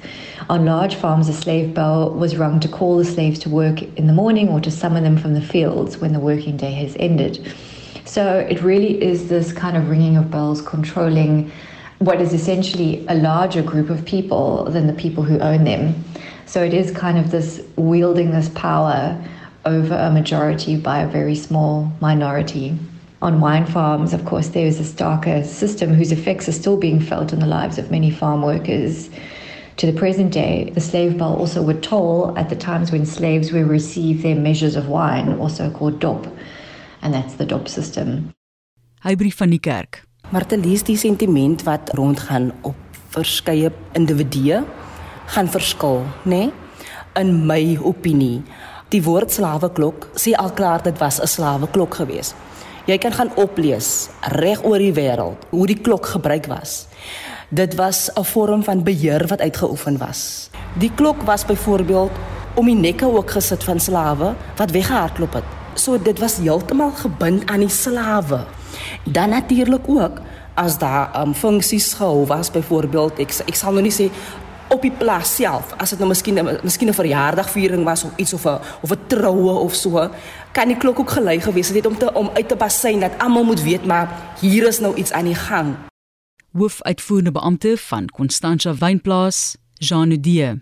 On 0.50 0.64
large 0.64 0.96
farms, 0.96 1.28
a 1.28 1.34
slave 1.34 1.74
bell 1.74 2.12
was 2.12 2.38
rung 2.38 2.60
to 2.62 2.70
call 2.70 2.98
the 2.98 3.06
slaves 3.06 3.40
to 3.40 3.50
work 3.50 3.82
in 3.98 4.08
the 4.08 4.14
morning 4.14 4.48
or 4.50 4.62
to 4.62 4.72
summon 4.72 5.04
them 5.04 5.18
from 5.18 5.34
the 5.34 5.42
fields 5.42 5.98
when 5.98 6.14
the 6.14 6.20
working 6.20 6.56
day 6.56 6.72
has 6.72 6.96
ended. 7.00 7.54
So 8.06 8.40
it 8.40 8.62
really 8.62 9.04
is 9.04 9.28
this 9.28 9.52
kind 9.52 9.76
of 9.76 9.90
ringing 9.90 10.16
of 10.16 10.32
bells 10.32 10.62
controlling 10.62 11.52
what 12.00 12.22
is 12.22 12.34
essentially 12.34 13.06
a 13.08 13.16
larger 13.16 13.64
group 13.64 13.90
of 13.90 14.06
people 14.06 14.66
than 14.66 14.88
the 14.88 14.94
people 14.94 15.24
who 15.24 15.40
own 15.40 15.64
them. 15.64 16.04
So 16.46 16.64
it 16.64 16.74
is 16.74 16.92
kind 16.92 17.18
of 17.18 17.32
this 17.32 17.62
wielding 17.76 18.32
this 18.32 18.50
power 18.50 19.22
over 19.66 19.96
a 19.96 20.12
majority 20.12 20.78
by 20.78 21.00
a 21.00 21.08
very 21.08 21.36
small 21.36 21.92
minority. 22.00 22.78
On 23.22 23.42
wine 23.42 23.66
farms, 23.66 24.14
of 24.14 24.26
course, 24.26 24.50
there 24.50 24.68
is 24.68 24.80
a 24.80 24.84
starker 24.84 25.44
system 25.44 25.94
whose 25.94 26.12
effects 26.12 26.48
are 26.48 26.54
still 26.54 26.78
being 26.78 27.00
felt 27.00 27.34
in 27.34 27.40
the 27.40 27.48
lives 27.48 27.78
of 27.78 27.90
many 27.90 28.12
farm 28.12 28.44
workers. 28.44 29.10
To 29.78 29.86
the 29.86 30.00
present 30.00 30.32
day, 30.32 30.72
the 30.74 30.82
slave 30.82 31.18
bell 31.18 31.36
also 31.36 31.62
would 31.64 31.84
toll 31.84 32.38
at 32.38 32.50
the 32.50 32.56
times 32.56 32.92
when 32.92 33.06
slaves 33.06 33.52
would 33.52 33.68
receive 33.68 34.22
their 34.22 34.36
measures 34.36 34.76
of 34.76 34.88
wine, 34.88 35.38
also 35.40 35.70
called 35.72 36.00
dop, 36.00 36.28
and 37.02 37.14
that's 37.14 37.36
the 37.36 37.46
dop 37.46 37.68
system. 37.68 38.34
Hy 39.02 39.16
van 39.16 39.50
die 39.50 39.58
kerk. 39.58 40.07
Maar 40.30 40.46
te 40.46 40.58
lees 40.60 40.84
die 40.84 40.98
sentiment 41.00 41.64
wat 41.64 41.94
rondgaan 41.96 42.52
op 42.68 42.76
verskeie 43.16 43.72
individue 43.96 44.64
gaan 45.32 45.48
verskil, 45.48 46.04
nê? 46.24 46.48
Nee? 46.48 46.52
In 47.18 47.46
my 47.48 47.78
opinie, 47.82 48.44
die 48.92 49.00
woord 49.04 49.32
slaweklok 49.34 50.10
sê 50.20 50.36
al 50.38 50.52
klaar 50.54 50.84
dit 50.84 50.98
was 51.00 51.20
'n 51.22 51.28
slaweklok 51.28 51.96
geweest. 51.96 52.36
Jy 52.86 52.98
kan 52.98 53.12
gaan 53.12 53.32
oplees 53.36 54.10
reg 54.22 54.64
oor 54.64 54.78
die 54.78 54.94
wêreld 54.94 55.48
hoe 55.50 55.68
die 55.68 55.82
klok 55.82 56.06
gebruik 56.06 56.46
was. 56.46 56.88
Dit 57.50 57.76
was 57.76 58.10
'n 58.16 58.24
vorm 58.24 58.64
van 58.64 58.84
beheer 58.84 59.28
wat 59.28 59.42
uitgeoefen 59.42 59.98
was. 59.98 60.50
Die 60.74 60.92
klok 60.96 61.22
was 61.22 61.46
byvoorbeeld 61.46 62.12
om 62.56 62.66
die 62.66 62.76
nekke 62.76 63.06
ook 63.06 63.32
gesit 63.32 63.64
van 63.64 63.80
slawe 63.80 64.36
wat 64.56 64.72
weggehardloop 64.72 65.34
het. 65.34 65.44
So 65.74 66.02
dit 66.02 66.20
was 66.20 66.38
heeltemal 66.38 66.92
gebind 66.92 67.50
aan 67.50 67.60
die 67.60 67.70
slawe. 67.70 68.46
Dan 69.04 69.30
natuurlik 69.30 69.84
ook 69.88 70.22
as 70.58 70.78
daar 70.78 71.22
um, 71.22 71.34
funksies 71.34 71.94
gehou 71.94 72.26
was 72.26 72.52
byvoorbeeld 72.52 73.20
ek 73.22 73.34
ek 73.46 73.56
sal 73.56 73.76
nou 73.78 73.84
nie 73.86 73.94
sê 73.94 74.10
op 74.74 74.82
die 74.82 74.92
plaas 74.92 75.36
self 75.38 75.76
as 75.78 75.94
dit 75.94 76.02
nou 76.02 76.10
miskien 76.10 76.40
miskien 76.66 76.90
'n 76.90 76.98
verjaardagviering 76.98 77.84
was 77.86 78.04
of 78.04 78.18
iets 78.18 78.34
of 78.34 78.46
'n 78.46 78.60
of 78.82 78.92
'n 78.92 79.08
troue 79.08 79.54
of 79.66 79.76
so 79.76 80.10
kan 80.52 80.68
die 80.68 80.78
klok 80.78 81.00
ook 81.00 81.10
gelei 81.10 81.40
gewees 81.40 81.70
het 81.70 81.86
om 81.86 81.98
te 81.98 82.14
om 82.14 82.30
uit 82.34 82.48
te 82.48 82.56
basyn 82.56 83.00
dat 83.00 83.18
almal 83.18 83.44
moet 83.44 83.62
weet 83.62 83.86
maar 83.86 84.08
hier 84.42 84.68
is 84.68 84.80
nou 84.80 84.96
iets 84.96 85.12
aan 85.12 85.26
die 85.26 85.36
gang. 85.36 85.76
Hoofuitvoerende 86.52 87.32
beampte 87.32 87.78
van 87.78 88.10
Constantia 88.10 88.74
Wynplaas 88.74 89.58
Jean 89.74 90.08
Nudie. 90.08 90.62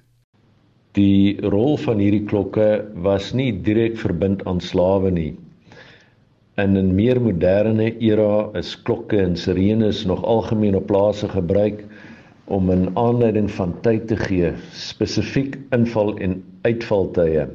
Die 0.91 1.41
rol 1.41 1.77
van 1.77 1.98
hierdie 1.98 2.24
klokke 2.24 2.91
was 2.93 3.34
nie 3.34 3.62
direk 3.62 3.98
verbind 3.98 4.45
aan 4.45 4.60
slawe 4.60 5.12
nie 5.12 5.45
In 6.63 6.77
'n 6.79 6.95
meer 6.95 7.17
moderne 7.19 7.85
era 8.00 8.50
is 8.55 8.69
klokke 8.88 9.17
en 9.19 9.33
sirenes 9.35 10.05
nog 10.07 10.21
algemeen 10.24 10.77
op 10.79 10.85
plase 10.88 11.27
gebruik 11.27 11.81
om 12.47 12.71
'n 12.71 12.93
aanleiding 12.93 13.51
van 13.51 13.74
tyd 13.81 14.07
te 14.07 14.15
gee, 14.15 14.53
spesifiek 14.71 15.57
inval 15.75 16.15
en 16.17 16.43
uitvaltye. 16.62 17.50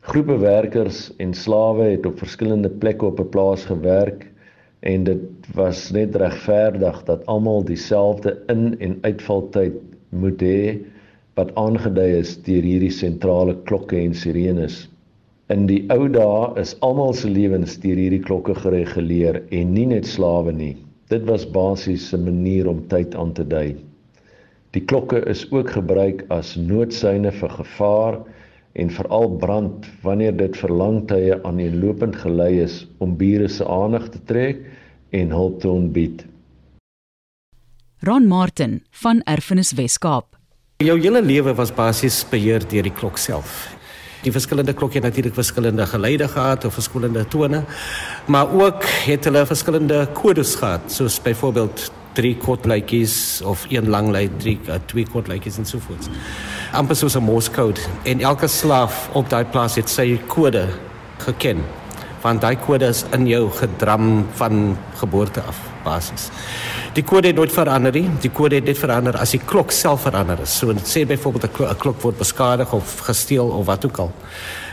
Groepe 0.00 0.36
werkers 0.38 1.16
en 1.16 1.32
slawe 1.34 1.84
het 1.94 2.06
op 2.06 2.18
verskillende 2.18 2.68
plekke 2.68 3.06
op 3.06 3.20
'n 3.20 3.28
plaas 3.28 3.64
gewerk 3.64 4.28
en 4.80 5.04
dit 5.04 5.24
was 5.54 5.90
net 5.90 6.16
regverdig 6.16 7.02
dat 7.04 7.26
almal 7.26 7.64
dieselfde 7.64 8.36
in- 8.46 8.76
en 8.80 8.98
uitvaltyd 9.00 9.80
moet 10.08 10.42
hê 10.42 10.78
wat 11.34 11.54
aangedui 11.54 12.18
is 12.18 12.36
deur 12.42 12.62
hierdie 12.62 12.92
sentrale 12.92 13.56
klokke 13.64 13.96
en 13.96 14.14
sirenes. 14.14 14.93
In 15.52 15.66
die 15.68 15.82
ou 15.92 16.06
dae 16.08 16.54
is 16.56 16.70
almal 16.80 17.10
se 17.12 17.28
lewens 17.28 17.74
deur 17.82 17.98
hierdie 18.00 18.22
klokke 18.24 18.54
gereguleer 18.56 19.42
en 19.52 19.74
nie 19.76 19.84
net 19.90 20.06
slawe 20.08 20.54
nie. 20.56 20.72
Dit 21.12 21.26
was 21.28 21.44
basies 21.44 22.14
'n 22.14 22.24
manier 22.24 22.66
om 22.66 22.80
tyd 22.88 23.14
aan 23.14 23.34
te 23.34 23.44
dui. 23.44 23.76
Die 24.72 24.80
klokke 24.80 25.20
is 25.28 25.44
ook 25.52 25.70
gebruik 25.70 26.24
as 26.30 26.56
noodsyne 26.56 27.30
vir 27.30 27.48
gevaar 27.48 28.18
en 28.72 28.90
veral 28.90 29.36
brand 29.36 29.86
wanneer 30.02 30.32
dit 30.32 30.56
vir 30.56 30.70
lang 30.70 31.06
tye 31.08 31.36
aaneenlopend 31.44 32.16
gelei 32.16 32.62
is 32.64 32.86
om 32.98 33.16
bure 33.16 33.48
se 33.48 33.68
aandag 33.68 34.08
te 34.08 34.24
trek 34.24 34.64
en 35.12 35.30
hulp 35.30 35.60
te 35.60 35.68
ontbied. 35.68 36.24
Ron 38.00 38.26
Martin 38.26 38.82
van 38.90 39.22
Erfenis 39.26 39.72
Weskaap. 39.72 40.36
Jou 40.78 40.98
hele 40.98 41.22
lewe 41.22 41.54
was 41.54 41.70
basies 41.70 42.24
beheer 42.30 42.64
deur 42.68 42.82
die 42.82 42.96
klok 42.96 43.18
self 43.18 43.83
die 44.24 44.32
verskillende 44.32 44.72
klokke 44.72 45.00
natuurlik 45.00 45.34
verskillende 45.34 45.86
geleide 45.86 46.28
gehad 46.28 46.64
of 46.64 46.74
verskillende 46.74 47.26
tone 47.28 47.64
maar 48.26 48.52
ook 48.52 48.84
het 49.06 49.24
hulle 49.24 49.46
verskillende 49.46 50.08
kodes 50.12 50.54
gehad 50.54 50.92
soos 50.92 51.20
byvoorbeeld 51.22 51.90
drie 52.14 52.36
kortlytjies 52.36 53.42
of 53.42 53.66
een 53.68 53.88
lang 53.90 54.10
lei 54.10 54.28
drie 54.38 54.58
uh, 54.68 54.74
twee 54.86 55.06
kortlytjies 55.10 55.58
en 55.58 55.66
so 55.66 55.78
voort 55.78 56.10
amper 56.74 56.96
soos 56.96 57.14
'n 57.14 57.22
morse 57.22 57.50
code. 57.50 57.80
En 58.02 58.20
elke 58.20 58.46
slaaf 58.46 59.08
op 59.12 59.30
daai 59.30 59.44
plaas 59.44 59.74
het 59.74 59.88
sy 59.88 60.20
kode 60.26 60.68
geken 61.18 61.62
want 62.24 62.40
daai 62.40 62.56
kode 62.56 62.88
is 62.88 63.04
in 63.12 63.26
jou 63.28 63.50
gedram 63.52 64.26
van 64.38 64.76
geboorte 64.96 65.42
af 65.44 65.58
basis. 65.84 66.30
Die 66.96 67.04
kode 67.04 67.28
het 67.28 67.36
nooit 67.36 67.52
verander 67.52 67.92
nie. 67.92 68.06
Die 68.24 68.32
kode 68.32 68.60
het 68.60 68.68
net 68.68 68.80
verander 68.80 69.18
as 69.20 69.34
die 69.36 69.42
klok 69.44 69.72
self 69.76 70.06
verander 70.08 70.40
is. 70.40 70.54
So 70.58 70.72
sê 70.88 71.04
byvoorbeeld 71.06 71.44
'n 71.44 71.52
klok, 71.52 71.78
klok 71.78 72.02
word 72.02 72.18
beskadig 72.18 72.72
of 72.72 73.00
gesteel 73.08 73.48
of 73.48 73.66
wat 73.66 73.84
ook 73.84 73.98
al. 73.98 74.12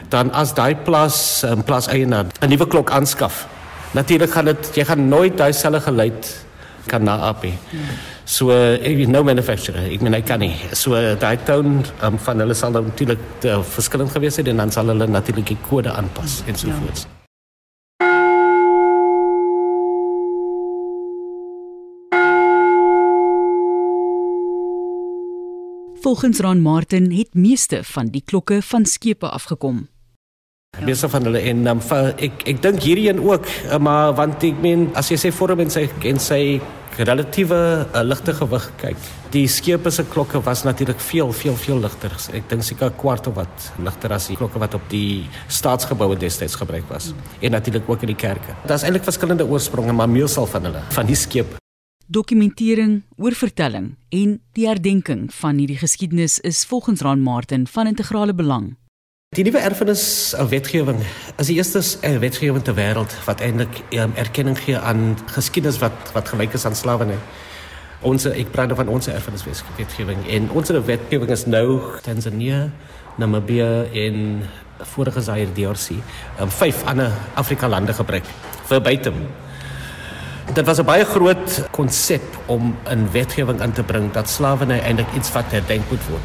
Dan 0.10 0.32
as 0.32 0.54
daai 0.54 0.76
plaas 0.76 1.44
'n 1.44 1.64
plaas 1.64 1.88
eienaar 1.88 2.26
'n 2.42 2.50
nuwe 2.50 2.68
klok 2.68 2.92
aanskaf. 2.92 3.48
Natuurlik 3.94 4.32
gaan 4.32 4.46
dit 4.46 4.76
jy 4.76 4.86
gaan 4.86 5.10
nooit 5.10 5.38
daai 5.38 5.54
selfe 5.54 5.80
geluid 5.80 6.46
kan 6.88 7.04
naap 7.04 7.44
nie. 7.44 7.58
So 8.26 8.50
ek 8.52 8.96
weet 8.98 9.10
nou 9.10 9.24
manufacturer, 9.24 9.92
ek 9.92 10.02
meen 10.02 10.14
hy 10.14 10.22
kan 10.22 10.40
nie. 10.40 10.56
So 10.74 10.92
daai 11.16 11.38
toon 11.46 11.86
um, 12.02 12.18
van 12.18 12.40
hulle 12.40 12.54
sal 12.54 12.72
natuurlik 12.72 13.20
uh, 13.46 13.62
verskillend 13.62 14.12
gewees 14.12 14.36
het 14.36 14.48
en 14.48 14.58
dan 14.58 14.72
sal 14.72 14.86
hulle 14.94 15.08
natuurlik 15.08 15.48
die 15.48 15.62
kode 15.70 15.92
aanpas 15.92 16.44
en 16.48 16.56
so 16.56 16.68
ja. 16.68 17.21
Volgens 26.02 26.40
Ron 26.40 26.62
Martin 26.62 27.12
het 27.12 27.34
meeste 27.34 27.84
van 27.84 28.08
die 28.10 28.24
klokke 28.26 28.62
van 28.62 28.86
skepe 28.86 29.30
afgekom. 29.30 29.84
Meeste 30.82 31.10
van 31.10 31.28
hulle 31.28 31.44
en 31.46 31.68
um, 31.70 31.82
ek 32.18 32.42
ek 32.50 32.64
dink 32.64 32.82
hierdie 32.82 33.12
een 33.12 33.22
ook, 33.22 33.46
uh, 33.46 33.78
maar 33.78 34.16
want 34.18 34.42
ek 34.48 34.58
meen 34.64 34.88
as 34.98 35.12
jy 35.14 35.20
sê 35.22 35.32
vorm 35.36 35.62
en 35.62 35.70
sy 35.70 35.86
en 36.10 36.24
sy 36.24 36.42
relatiewe 36.98 37.62
uh, 37.84 38.02
ligte 38.02 38.34
gewig 38.34 38.68
kyk. 38.82 39.06
Die 39.38 39.46
skepe 39.46 39.94
se 39.94 40.08
klokke 40.10 40.42
was 40.42 40.66
natuurlik 40.66 41.06
veel 41.12 41.30
veel 41.44 41.62
veel 41.68 41.86
ligter. 41.86 42.18
Ek 42.34 42.50
dink 42.50 42.66
seker 42.66 42.98
kwart 42.98 43.30
of 43.30 43.38
wat 43.38 43.72
ligter 43.78 44.18
as 44.18 44.32
die 44.34 44.42
klokke 44.42 44.66
wat 44.66 44.82
op 44.82 44.90
die 44.90 45.30
staatsgeboue 45.54 46.18
destyds 46.18 46.58
gebruik 46.58 46.90
was. 46.90 47.14
En 47.46 47.54
natuurlik 47.54 47.86
ook 47.86 48.10
in 48.10 48.16
die 48.16 48.22
kerke. 48.26 48.58
Daar's 48.66 48.90
eintlik 48.90 49.06
verskillende 49.06 49.46
oorspronge, 49.46 49.94
maar 49.94 50.10
meestal 50.10 50.50
van 50.50 50.72
hulle 50.72 50.88
van 50.98 51.14
die 51.14 51.20
skep 51.30 51.61
Dokumentering, 52.12 53.04
oorvertelling 53.16 53.94
en 54.10 54.32
die 54.58 54.66
herdenking 54.68 55.30
van 55.32 55.60
hierdie 55.62 55.78
geskiedenis 55.80 56.40
is 56.44 56.66
volgens 56.68 57.00
Raan 57.06 57.22
Martin 57.24 57.68
van 57.72 57.88
integrale 57.88 58.34
belang. 58.36 58.66
Die 59.38 59.46
nuwe 59.48 59.62
erfenis 59.64 60.34
wetgewing 60.52 60.98
is 61.40 61.48
die 61.48 61.56
eerste 61.56 61.80
wetgewing 62.20 62.66
ter 62.68 62.76
wêreld 62.76 63.16
wat 63.24 63.40
eintlik 63.40 63.80
um, 63.96 64.12
erkenning 64.20 64.60
gee 64.60 64.76
aan 64.76 65.14
geskiedenis 65.32 65.80
wat 65.80 66.12
wat 66.12 66.34
gelyk 66.34 66.58
is 66.60 66.66
aan 66.68 66.76
slawerny. 66.76 67.16
Ons 68.04 68.28
ek 68.28 68.52
praat 68.52 68.76
van 68.76 68.92
ons 68.92 69.08
erfenis 69.08 69.46
wetgewing 69.78 70.26
en 70.28 70.50
ons 70.52 70.74
wetgewing 70.90 71.32
is 71.32 71.46
nou 71.48 71.80
Tanzanië, 72.04 72.66
Namibië 73.24 73.70
en 74.04 74.44
vorige 74.98 75.24
Zaire 75.24 75.56
DRC, 75.56 75.96
um, 76.42 76.52
vyf 76.60 76.84
ander 76.92 77.16
Afrika 77.40 77.72
lande 77.72 77.96
gebruik 77.96 78.28
vir 78.68 78.84
buitem 78.84 79.24
Dit 80.54 80.66
was 80.66 80.80
'n 80.80 80.86
baie 80.86 81.06
groot 81.06 81.68
konsep 81.72 82.22
om 82.46 82.76
'n 82.90 83.08
wetgewing 83.12 83.62
in 83.62 83.72
te 83.72 83.84
bring 83.84 84.12
dat 84.12 84.30
slawerny 84.30 84.80
eintlik 84.80 85.08
iets 85.16 85.32
wat 85.32 85.44
herdenk 85.48 85.90
moet 85.90 86.08
word. 86.10 86.22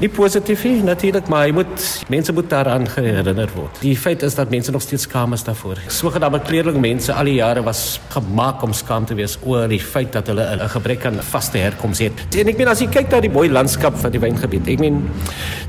Nie 0.00 0.08
positief 0.08 0.64
nie 0.64 0.82
natuurlik, 0.82 1.28
maar 1.28 1.46
jy 1.46 1.52
moet 1.52 2.02
mense 2.08 2.32
moet 2.32 2.50
daaraan 2.50 2.86
herinner 2.94 3.48
word. 3.54 3.76
Die 3.80 3.96
feit 3.96 4.22
is 4.22 4.34
dat 4.34 4.50
mense 4.50 4.70
nog 4.70 4.82
steeds 4.82 5.02
skaam 5.02 5.32
is 5.32 5.44
daarvoor. 5.44 5.76
Sogenaamde 5.86 6.40
kleerling 6.40 6.80
mense 6.80 7.12
al 7.12 7.24
die 7.24 7.34
jare 7.34 7.62
was 7.62 8.00
gemaak 8.08 8.62
om 8.62 8.72
skaam 8.72 9.04
te 9.04 9.14
wees 9.14 9.38
oor 9.44 9.68
die 9.68 9.80
feit 9.80 10.12
dat 10.12 10.26
hulle 10.26 10.42
'n 10.42 10.68
gebrek 10.68 11.04
aan 11.04 11.22
vaste 11.22 11.58
herkoms 11.58 11.98
het. 11.98 12.12
En 12.38 12.48
ek 12.48 12.56
meen 12.56 12.68
as 12.68 12.80
jy 12.80 12.86
kyk 12.86 13.10
na 13.10 13.20
die 13.20 13.30
mooi 13.30 13.50
landskap 13.50 13.96
van 13.96 14.10
die 14.10 14.20
wyngebied, 14.20 14.68
ek 14.68 14.78
meen 14.78 15.10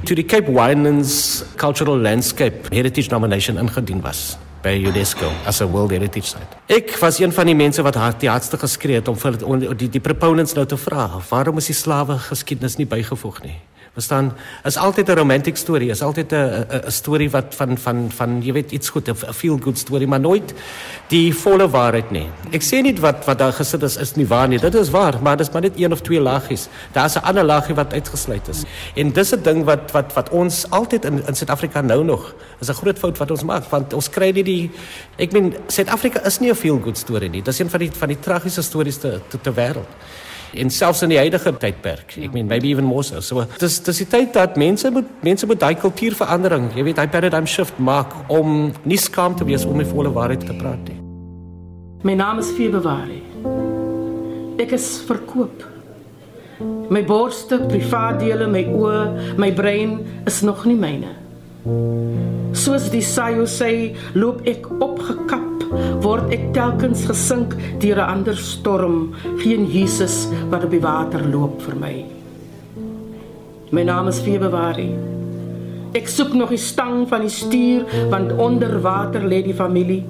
toe 0.03 0.15
die 0.15 0.25
Cape 0.25 0.51
Winelands 0.51 1.43
Cultural 1.55 1.97
Landscape 1.97 2.57
Heritage 2.69 3.09
Nomination 3.09 3.57
ingedien 3.57 4.01
was 4.01 4.37
by 4.63 4.79
UNESCO 4.87 5.31
as 5.45 5.61
'n 5.61 5.71
World 5.71 5.91
Heritage 5.91 6.27
Site. 6.27 6.55
Ek 6.67 6.97
was 6.99 7.19
een 7.19 7.31
van 7.31 7.45
die 7.45 7.55
mense 7.55 7.81
wat 7.81 7.95
hard 7.95 8.19
die 8.19 8.29
hardste 8.29 8.57
geskree 8.57 8.95
het 8.95 9.07
om 9.07 9.17
vir 9.17 9.37
die 9.75 9.89
die 9.89 9.99
proponents 9.99 10.53
nou 10.53 10.65
te 10.65 10.77
vra, 10.77 11.21
waarom 11.29 11.57
is 11.57 11.65
die 11.65 11.75
slawe 11.75 12.17
geskiedenis 12.17 12.77
nie 12.77 12.87
bygevoeg 12.87 13.43
nie? 13.43 13.59
Verstaan? 13.93 14.33
Is 14.65 14.77
altyd 14.77 15.09
'n 15.09 15.15
romantic 15.15 15.57
storie, 15.57 15.89
is 15.89 16.01
altyd 16.01 16.31
'n 16.31 16.35
'n 16.35 16.91
storie 16.91 17.29
wat 17.29 17.55
van 17.55 17.77
van 17.77 18.11
van 18.11 18.41
jy 18.41 18.53
weet 18.53 18.71
iets 18.71 18.89
goed, 18.89 19.07
'n 19.07 19.33
feel 19.33 19.57
good 19.61 19.77
storie, 19.77 20.07
maar 20.07 20.19
nooit 20.19 20.53
die 21.07 21.35
volle 21.35 21.69
waarheid 21.69 22.11
nie. 22.11 22.27
Ek 22.51 22.63
sê 22.63 22.81
nie 22.81 22.99
wat 22.99 23.25
wat 23.25 23.37
daar 23.37 23.53
gesit 23.53 23.83
is 23.83 23.97
is 23.97 24.15
nie 24.15 24.27
waar 24.27 24.47
nie. 24.47 24.59
Dit 24.59 24.75
is 24.75 24.89
waar, 24.89 25.21
maar 25.21 25.37
dit 25.37 25.47
is 25.47 25.53
maar 25.53 25.61
net 25.61 25.73
een 25.77 25.91
of 25.91 26.01
twee 26.01 26.19
laagies. 26.19 26.67
Daar's 26.91 27.15
'n 27.15 27.23
ander 27.23 27.43
laagie 27.43 27.75
wat 27.75 27.93
uitgesluit 27.93 28.47
is. 28.47 28.63
En 28.95 29.11
dis 29.11 29.31
'n 29.31 29.41
ding 29.43 29.63
wat 29.63 29.91
wat 29.91 30.13
wat 30.13 30.29
ons 30.29 30.69
altyd 30.69 31.05
in 31.05 31.27
in 31.27 31.35
Suid-Afrika 31.35 31.81
nou 31.81 32.03
nog 32.03 32.33
is 32.59 32.69
'n 32.69 32.73
groot 32.73 32.99
fout 32.99 33.17
wat 33.17 33.31
ons 33.31 33.43
maak 33.43 33.69
want 33.69 33.93
ons 33.93 34.09
kry 34.09 34.31
nie 34.31 34.43
die 34.43 34.71
ek 35.17 35.31
meen 35.31 35.55
Suid-Afrika 35.67 36.25
is 36.25 36.39
nie 36.39 36.49
'n 36.49 36.55
feel 36.55 36.79
good 36.83 36.97
storie 36.97 37.29
nie. 37.29 37.41
Dis 37.41 37.59
een 37.59 37.69
van 37.69 37.79
die 37.79 37.91
van 37.91 38.07
die 38.07 38.19
tragiese 38.19 38.61
stories 38.61 38.97
te 38.97 39.19
te, 39.29 39.41
te 39.41 39.53
wêreld 39.53 39.89
en 40.55 40.69
selfs 40.69 41.03
in 41.05 41.13
die 41.13 41.19
huidige 41.19 41.53
tydperk. 41.59 42.17
Ek 42.21 42.33
meen 42.35 42.47
maybe 42.47 42.69
even 42.69 42.85
more 42.85 43.03
so. 43.03 43.21
So 43.21 43.45
dis 43.59 43.79
dis 43.83 44.03
die 44.03 44.09
tyd 44.09 44.33
dat 44.37 44.57
mense 44.59 44.91
moet 44.93 45.09
mense 45.25 45.47
moet 45.49 45.61
daai 45.61 45.75
kultuurverandering, 45.81 46.71
jy 46.77 46.87
weet, 46.89 46.99
daai 47.01 47.11
paradigm 47.13 47.47
shift 47.49 47.79
maak 47.79 48.13
om 48.33 48.71
nie 48.83 48.99
skaam 48.99 49.37
te 49.37 49.47
wees 49.47 49.65
om 49.65 49.81
die 49.81 49.89
volle 49.89 50.13
waarheid 50.13 50.45
te 50.45 50.55
praat 50.59 50.89
nie. 50.89 50.99
My 52.03 52.17
naam 52.19 52.41
is 52.43 52.51
Februarie. 52.51 53.21
Ek 54.59 54.73
is 54.75 54.87
verkoop. 55.07 55.63
My 56.93 57.01
borste, 57.07 57.57
privaat 57.67 58.19
dele, 58.21 58.47
my 58.47 58.63
oë, 58.69 59.37
my 59.41 59.49
brein 59.55 59.97
is 60.29 60.41
nog 60.45 60.65
nie 60.69 60.77
myne. 60.77 61.15
Soos 62.53 62.89
die 62.91 63.01
Sayo 63.01 63.47
sê, 63.49 63.95
loop 64.19 64.43
ek 64.47 64.67
opgekap 64.83 65.52
word 66.03 66.33
ek 66.33 66.51
telkens 66.53 67.05
gesink 67.09 67.55
deur 67.79 67.97
'n 67.97 68.09
ander 68.09 68.37
storm, 68.37 69.13
geen 69.37 69.65
Jesus 69.65 70.27
wat 70.49 70.63
op 70.63 70.71
die 70.71 70.81
water 70.81 71.21
loop 71.25 71.61
vir 71.61 71.75
my. 71.75 71.95
My 73.71 73.83
naam 73.83 74.07
is 74.07 74.19
Februarie. 74.19 74.93
Ek 75.93 76.07
soek 76.07 76.33
nog 76.33 76.49
die 76.49 76.61
stang 76.61 77.07
van 77.09 77.21
die 77.21 77.29
stuur 77.29 77.85
want 78.09 78.31
onder 78.37 78.81
water 78.81 79.21
lê 79.21 79.43
die 79.43 79.53
familie. 79.53 80.03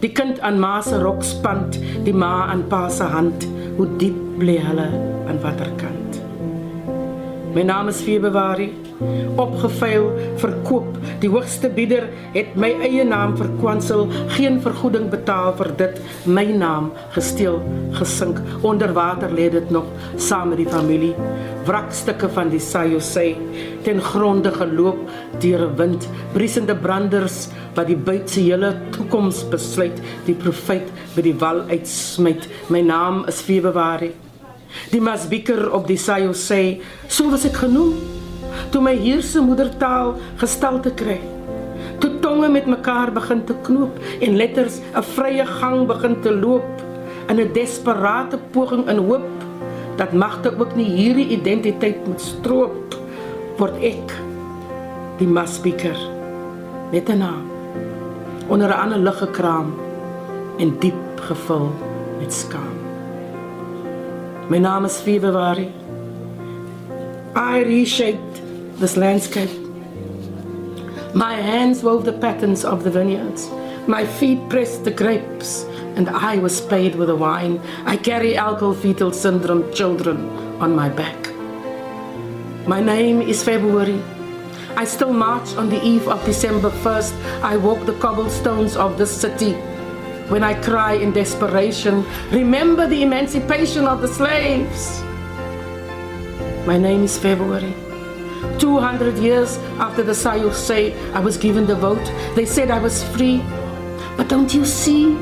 Die 0.00 0.12
kind 0.12 0.40
aan 0.40 0.58
ma 0.60 0.80
se 0.80 0.98
rokspand, 1.00 1.78
die 2.04 2.12
ma 2.12 2.46
aan 2.52 2.66
pa 2.68 2.88
se 2.88 3.04
hand, 3.04 3.48
hoe 3.76 3.88
diep 3.96 4.16
bly 4.38 4.58
hulle 4.60 4.88
aan 5.28 5.40
waterkant. 5.40 6.23
My 7.54 7.62
naam 7.62 7.86
is 7.86 8.00
Februarie 8.02 8.72
opgeveil 9.38 10.08
verkoop. 10.42 10.96
Die 11.22 11.28
hoogste 11.30 11.68
bieder 11.70 12.08
het 12.34 12.56
my 12.58 12.72
eie 12.82 13.04
naam 13.06 13.36
verkwansel. 13.38 14.08
Geen 14.34 14.58
vergoeding 14.62 15.06
betaal 15.12 15.52
vir 15.60 15.70
dit. 15.78 16.00
My 16.26 16.44
naam 16.50 16.88
gesteel 17.14 17.60
gesink. 17.94 18.40
Onder 18.66 18.90
water 18.96 19.30
lê 19.30 19.46
dit 19.54 19.70
nog 19.70 19.86
saam 20.16 20.50
met 20.50 20.64
die 20.64 20.66
familie. 20.70 21.12
Wrakstukke 21.68 22.32
van 22.34 22.50
die 22.50 22.62
sayo 22.62 22.98
sê 22.98 23.36
ten 23.86 24.02
gronde 24.02 24.50
geloop 24.50 25.06
deur 25.38 25.68
'n 25.68 25.76
wind. 25.76 26.08
Briesende 26.34 26.74
branders 26.74 27.48
wat 27.74 27.86
die 27.86 27.96
buit 27.96 28.30
se 28.30 28.40
hele 28.40 28.74
toekoms 28.90 29.48
besluit. 29.48 30.02
Die 30.26 30.34
profeet 30.34 30.90
by 31.14 31.22
die 31.22 31.38
wal 31.38 31.62
uitsmyt. 31.70 32.48
My 32.68 32.80
naam 32.80 33.24
is 33.26 33.40
februarie 33.40 34.23
die 34.90 35.00
masbiker 35.00 35.70
op 35.72 35.86
die 35.86 35.98
sayo 35.98 36.32
sê 36.32 36.80
so 37.08 37.30
was 37.30 37.44
ek 37.44 37.56
genoem 37.64 37.94
toe 38.70 38.82
my 38.82 38.94
heerse 38.96 39.40
moedertaal 39.42 40.14
gestalte 40.40 40.92
kry. 40.94 41.20
Toe 42.02 42.18
tonge 42.22 42.48
met 42.48 42.66
mekaar 42.66 43.12
begin 43.14 43.44
te 43.46 43.54
knoop 43.66 43.98
en 44.20 44.36
letters 44.36 44.80
'n 44.94 45.02
vrye 45.14 45.46
gang 45.46 45.86
begin 45.86 46.20
te 46.20 46.30
loop 46.30 46.84
in 47.28 47.40
'n 47.40 47.52
desperate 47.52 48.38
poging 48.52 48.88
in 48.88 48.98
hoop 48.98 49.30
dat 49.96 50.12
magte 50.12 50.50
ook 50.58 50.74
nie 50.74 50.90
hierdie 50.90 51.28
identiteit 51.28 52.06
moet 52.06 52.20
stroop 52.20 52.94
word 53.58 53.76
ek 53.82 54.14
die 55.18 55.28
masspeaker 55.28 55.98
met 56.92 57.08
'n 57.08 57.18
naam 57.18 57.44
onder 58.48 58.68
'n 58.68 58.80
ander 58.80 58.98
lig 58.98 59.18
gekraam 59.18 59.74
en 60.58 60.78
diep 60.78 61.20
gevul 61.20 61.72
met 62.18 62.32
skaam. 62.32 62.73
My 64.46 64.58
naam 64.58 64.84
is 64.84 65.00
February. 65.00 65.72
I 67.34 67.62
reshaped 67.62 68.42
this 68.78 68.94
landscape. 68.94 69.48
My 71.14 71.32
hands 71.36 71.82
wove 71.82 72.04
the 72.04 72.12
patterns 72.12 72.62
of 72.62 72.84
the 72.84 72.90
vineyards. 72.90 73.48
My 73.86 74.04
feet 74.04 74.46
pressed 74.50 74.84
the 74.84 74.90
grapes, 74.90 75.64
and 75.96 76.10
I 76.10 76.36
was 76.36 76.60
paid 76.60 76.94
with 76.94 77.08
the 77.08 77.16
wine. 77.16 77.58
I 77.86 77.96
carry 77.96 78.36
alcohol 78.36 78.74
fetal 78.74 79.12
syndrome 79.12 79.72
children 79.72 80.28
on 80.60 80.76
my 80.76 80.90
back. 80.90 81.32
My 82.66 82.82
name 82.82 83.22
is 83.22 83.42
February. 83.42 84.02
I 84.76 84.84
still 84.84 85.14
march 85.14 85.54
on 85.56 85.70
the 85.70 85.82
eve 85.82 86.06
of 86.06 86.22
December 86.26 86.68
1st. 86.68 87.14
I 87.42 87.56
walk 87.56 87.86
the 87.86 87.98
cobblestones 87.98 88.76
of 88.76 88.98
the 88.98 89.06
city. 89.06 89.56
When 90.28 90.42
I 90.42 90.54
cry 90.54 90.94
in 90.94 91.12
desperation, 91.12 92.02
remember 92.30 92.86
the 92.86 93.02
emancipation 93.02 93.84
of 93.84 94.00
the 94.00 94.08
slaves. 94.08 95.02
My 96.66 96.78
name 96.78 97.04
is 97.04 97.18
February. 97.18 97.74
200 98.58 99.18
years 99.18 99.58
after 99.78 100.02
the 100.02 100.12
Sayus 100.12 100.54
say 100.54 100.94
I 101.12 101.20
was 101.20 101.36
given 101.36 101.66
the 101.66 101.74
vote, 101.74 102.10
they 102.34 102.46
said 102.46 102.70
I 102.70 102.78
was 102.78 103.04
free. 103.14 103.44
But 104.16 104.28
don't 104.28 104.54
you 104.54 104.64
see 104.64 105.14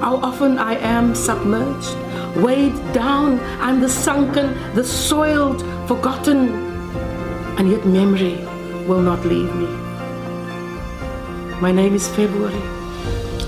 how 0.00 0.16
often 0.16 0.58
I 0.58 0.74
am 0.74 1.14
submerged, 1.14 1.96
weighed 2.36 2.76
down? 2.92 3.40
I'm 3.58 3.80
the 3.80 3.88
sunken, 3.88 4.52
the 4.74 4.84
soiled, 4.84 5.62
forgotten, 5.88 6.50
and 7.56 7.70
yet 7.70 7.86
memory 7.86 8.36
will 8.86 9.00
not 9.00 9.24
leave 9.24 9.54
me. 9.54 9.66
My 11.58 11.72
name 11.72 11.94
is 11.94 12.06
February. 12.08 12.81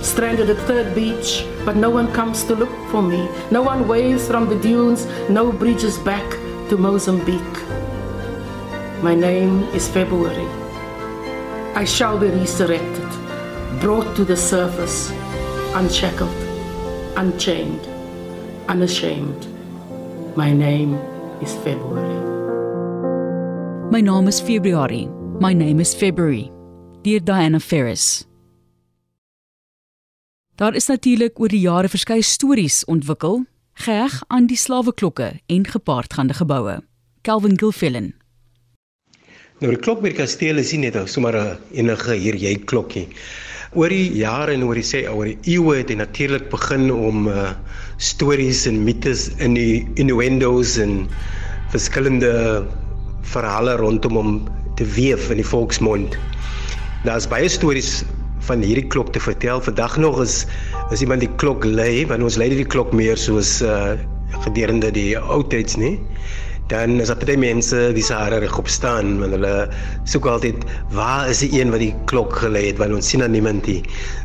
Stranded 0.05 0.51
at 0.51 0.59
Third 0.69 0.95
Beach, 0.95 1.47
but 1.65 1.77
no 1.77 1.89
one 1.89 2.13
comes 2.13 2.45
to 2.45 2.55
look 2.55 2.71
for 2.91 3.03
me. 3.03 3.27
No 3.51 3.63
one 3.63 3.89
waves 3.89 4.29
from 4.29 4.51
the 4.51 4.61
dunes, 4.61 5.07
no 5.31 5.51
bridges 5.51 5.97
back 5.99 6.31
to 6.69 6.77
Mozambique. 6.77 7.57
My 9.03 9.15
name 9.15 9.63
is 9.73 9.89
February. 9.89 10.47
I 11.75 11.85
shall 11.85 12.19
be 12.19 12.29
resurrected, 12.29 13.09
brought 13.81 14.15
to 14.17 14.25
the 14.27 14.37
surface, 14.37 15.11
unshackled, 15.75 16.37
unchained, 17.17 17.89
unashamed. 18.69 19.49
My 20.37 20.53
name 20.53 20.95
is 21.41 21.55
February. 21.65 22.21
My 23.91 24.03
naam 24.03 24.29
is 24.29 24.39
February. 24.39 25.09
My 25.41 25.55
name 25.55 25.81
is 25.81 25.95
February. 25.95 26.53
Dear 27.03 27.21
Diana 27.21 27.59
Ferris. 27.59 28.27
Daar 30.55 30.75
is 30.75 30.87
natuurlik 30.87 31.41
oor 31.43 31.51
die 31.51 31.65
jare 31.65 31.89
verskeie 31.91 32.23
stories 32.23 32.85
ontwikkel, 32.87 33.41
geheg 33.83 34.21
aan 34.31 34.45
die 34.47 34.57
slaweklokke 34.57 35.33
en 35.51 35.67
gepaardgaande 35.67 36.37
geboue. 36.39 36.77
Calvin 37.27 37.59
Gilfillan. 37.59 38.13
Nou 39.59 39.73
die 39.75 39.81
klok 39.83 40.05
by 40.05 40.13
die 40.13 40.21
kasteel 40.21 40.63
is 40.63 40.71
nie 40.71 40.85
net 40.85 41.01
sommer 41.11 41.35
'n 41.35 41.59
enige 41.75 42.15
hier 42.15 42.39
jy 42.39 42.55
klokkie. 42.71 43.09
Oor 43.75 43.89
die 43.89 44.15
jare 44.15 44.55
en 44.55 44.63
oor 44.63 44.79
die 44.79 44.87
sê 44.87 45.03
oor 45.11 45.27
die 45.27 45.59
eeue 45.59 45.75
het 45.79 45.91
hy 45.91 45.97
natuurlik 45.97 46.49
begin 46.51 46.91
om 46.93 47.27
uh 47.27 47.51
stories 47.99 48.67
en 48.67 48.85
mites 48.85 49.31
in 49.39 49.55
die 49.55 49.83
innuendos 49.97 50.79
en 50.79 51.09
verskillende 51.75 52.63
verhale 53.23 53.77
rondom 53.77 54.15
hom 54.15 54.49
te 54.77 54.85
weef 54.85 55.31
in 55.31 55.37
die 55.43 55.51
volksmond. 55.51 56.15
Daar's 57.03 57.27
baie 57.27 57.49
stories 57.49 58.05
van 58.49 58.65
hierdie 58.65 58.89
klok 58.93 59.13
te 59.15 59.23
vertel. 59.23 59.63
Vandag 59.65 59.97
nog 60.03 60.21
is 60.25 60.45
as 60.91 61.03
iemand 61.05 61.25
die 61.25 61.33
klok 61.41 61.65
lei, 61.65 62.05
want 62.11 62.25
ons 62.27 62.39
lei 62.41 62.51
die 62.53 62.67
klok 62.77 62.93
meer 62.97 63.21
soos 63.21 63.61
uh 63.65 63.95
gedurende 64.43 64.91
die 64.91 65.13
ou 65.15 65.45
tyds, 65.47 65.77
nê? 65.79 65.95
Dan 66.73 66.97
is 67.03 67.11
daar 67.13 67.21
baie 67.21 67.37
mense 67.39 67.77
wie 67.95 68.03
se 68.03 68.17
hare 68.17 68.41
reg 68.43 68.55
op 68.59 68.71
staan, 68.73 69.19
want 69.21 69.37
hulle 69.37 69.53
soek 70.11 70.27
altyd 70.33 70.65
waar 70.97 71.29
is 71.31 71.43
die 71.45 71.61
een 71.61 71.71
wat 71.75 71.83
die 71.85 71.93
klok 72.11 72.39
gelei 72.41 72.65
het, 72.71 72.81
want 72.81 72.97
ons 72.97 73.11
sien 73.13 73.23
aan 73.23 73.35
niemand 73.37 73.69
nie. 73.71 73.83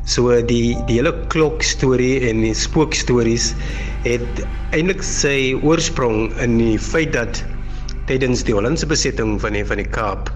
So 0.07 0.33
die 0.39 0.73
die 0.87 0.97
hele 0.97 1.13
klok 1.33 1.61
storie 1.67 2.23
en 2.31 2.41
die 2.47 2.55
spookstories 2.57 3.51
het 4.07 4.43
eintlik 4.71 5.03
sy 5.05 5.53
oorsprong 5.61 6.31
in 6.41 6.57
die 6.61 6.77
feit 6.79 7.13
dat 7.17 7.43
tydens 8.09 8.41
die 8.47 8.55
Hollandse 8.55 8.87
besetting 8.89 9.35
van 9.43 9.59
die 9.59 9.65
van 9.67 9.83
die 9.83 9.89
Kaap 9.99 10.31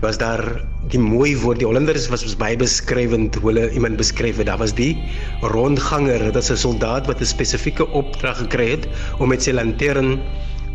was 0.00 0.18
daar 0.18 0.42
die 0.90 0.98
mooi 1.00 1.34
woord 1.40 1.60
die 1.62 1.66
Hollanders 1.66 2.08
was 2.12 2.24
baie 2.40 2.56
beskrywend 2.60 3.36
hoe 3.40 3.50
hulle 3.52 3.70
iemand 3.72 3.96
beskryf 3.96 4.40
het. 4.40 4.46
Daar 4.50 4.60
was 4.60 4.74
die 4.74 4.96
rondganger 5.40 6.18
dit 6.32 6.36
is 6.36 6.50
'n 6.50 6.56
soldaat 6.56 7.06
wat 7.06 7.20
'n 7.20 7.24
spesifieke 7.24 7.86
opdrag 7.88 8.38
gekry 8.38 8.70
het 8.70 8.88
om 9.18 9.28
met 9.28 9.42
sy 9.42 9.52
lantern 9.52 10.20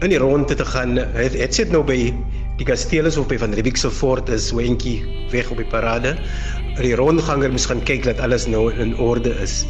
in 0.01 0.09
die 0.09 0.17
ronde 0.17 0.55
te 0.55 0.65
gaan. 0.65 0.95
Het, 0.95 1.33
het 1.33 1.55
sit 1.55 1.71
nou 1.71 1.83
by 1.83 2.13
die 2.57 2.65
kasteles 2.65 3.17
of 3.17 3.27
by 3.27 3.37
van 3.37 3.53
Riebeeck 3.53 3.77
se 3.77 3.91
fort 3.91 4.29
is 4.29 4.51
wentjie 4.51 5.03
weg 5.31 5.49
op 5.51 5.57
die 5.57 5.65
parade. 5.65 6.15
Die 6.79 6.95
rondganger 6.95 7.51
moes 7.51 7.65
gaan 7.65 7.83
kyk 7.83 8.03
dat 8.03 8.19
alles 8.19 8.47
nou 8.47 8.73
in 8.73 8.97
orde 8.97 9.35
is 9.43 9.65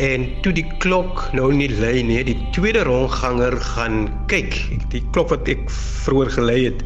En 0.00 0.22
toe 0.40 0.54
die 0.56 0.64
klok 0.80 1.26
nou 1.36 1.50
nie 1.52 1.68
lui 1.68 2.00
nie, 2.08 2.22
die 2.24 2.36
tweede 2.56 2.86
rondganger 2.88 3.58
gaan 3.74 4.06
kyk. 4.32 4.54
Die 4.94 5.02
klok 5.12 5.28
wat 5.34 5.50
ek 5.52 5.66
vroeër 6.06 6.30
gelei 6.38 6.60
het, 6.70 6.80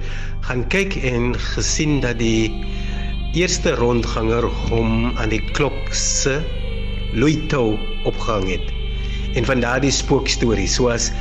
gaan 0.48 0.64
kyk 0.72 0.96
en 1.06 1.36
gesien 1.54 2.00
dat 2.02 2.18
die 2.18 2.50
eerste 3.38 3.76
rondganger 3.78 4.48
hom 4.66 5.12
aan 5.14 5.30
die 5.30 5.42
klok 5.54 5.94
se 5.94 6.40
luitou 7.14 7.76
opgehang 8.10 8.50
het. 8.50 8.74
En 9.38 9.46
van 9.46 9.62
daardie 9.62 9.94
spookstorie, 9.94 10.66
soos 10.66 11.12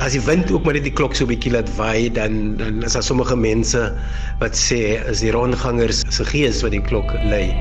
as 0.00 0.16
die 0.16 0.24
wind 0.24 0.48
ook 0.48 0.64
maar 0.64 0.78
net 0.80 0.88
die 0.88 0.96
klok 0.96 1.12
so 1.12 1.28
'n 1.28 1.32
bietjie 1.34 1.52
laat 1.52 1.68
waai, 1.76 2.08
dan 2.08 2.56
dan 2.56 2.80
is 2.88 2.96
daar 2.96 3.04
sommige 3.04 3.36
mense 3.36 3.92
wat 4.40 4.56
sê 4.56 4.96
is 5.12 5.20
die 5.20 5.36
rondgangers 5.36 6.04
se 6.08 6.24
gees 6.24 6.64
wat 6.64 6.72
die 6.72 6.82
klok 6.88 7.12
lei. 7.28 7.52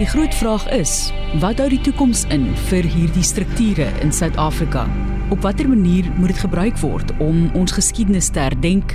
Die 0.00 0.08
groot 0.08 0.32
vraag 0.32 0.62
is, 0.72 1.10
wat 1.42 1.58
hou 1.60 1.66
die 1.68 1.80
toekoms 1.84 2.22
in 2.32 2.46
vir 2.70 2.86
hierdie 2.88 3.24
strukture 3.26 3.84
in 4.00 4.08
Suid-Afrika? 4.16 4.86
Op 5.28 5.42
watter 5.44 5.68
manier 5.68 6.06
moet 6.14 6.32
dit 6.32 6.40
gebruik 6.40 6.78
word 6.80 7.12
om 7.20 7.50
ons 7.52 7.74
geskiedenis 7.76 8.30
te 8.32 8.40
herdenk 8.40 8.94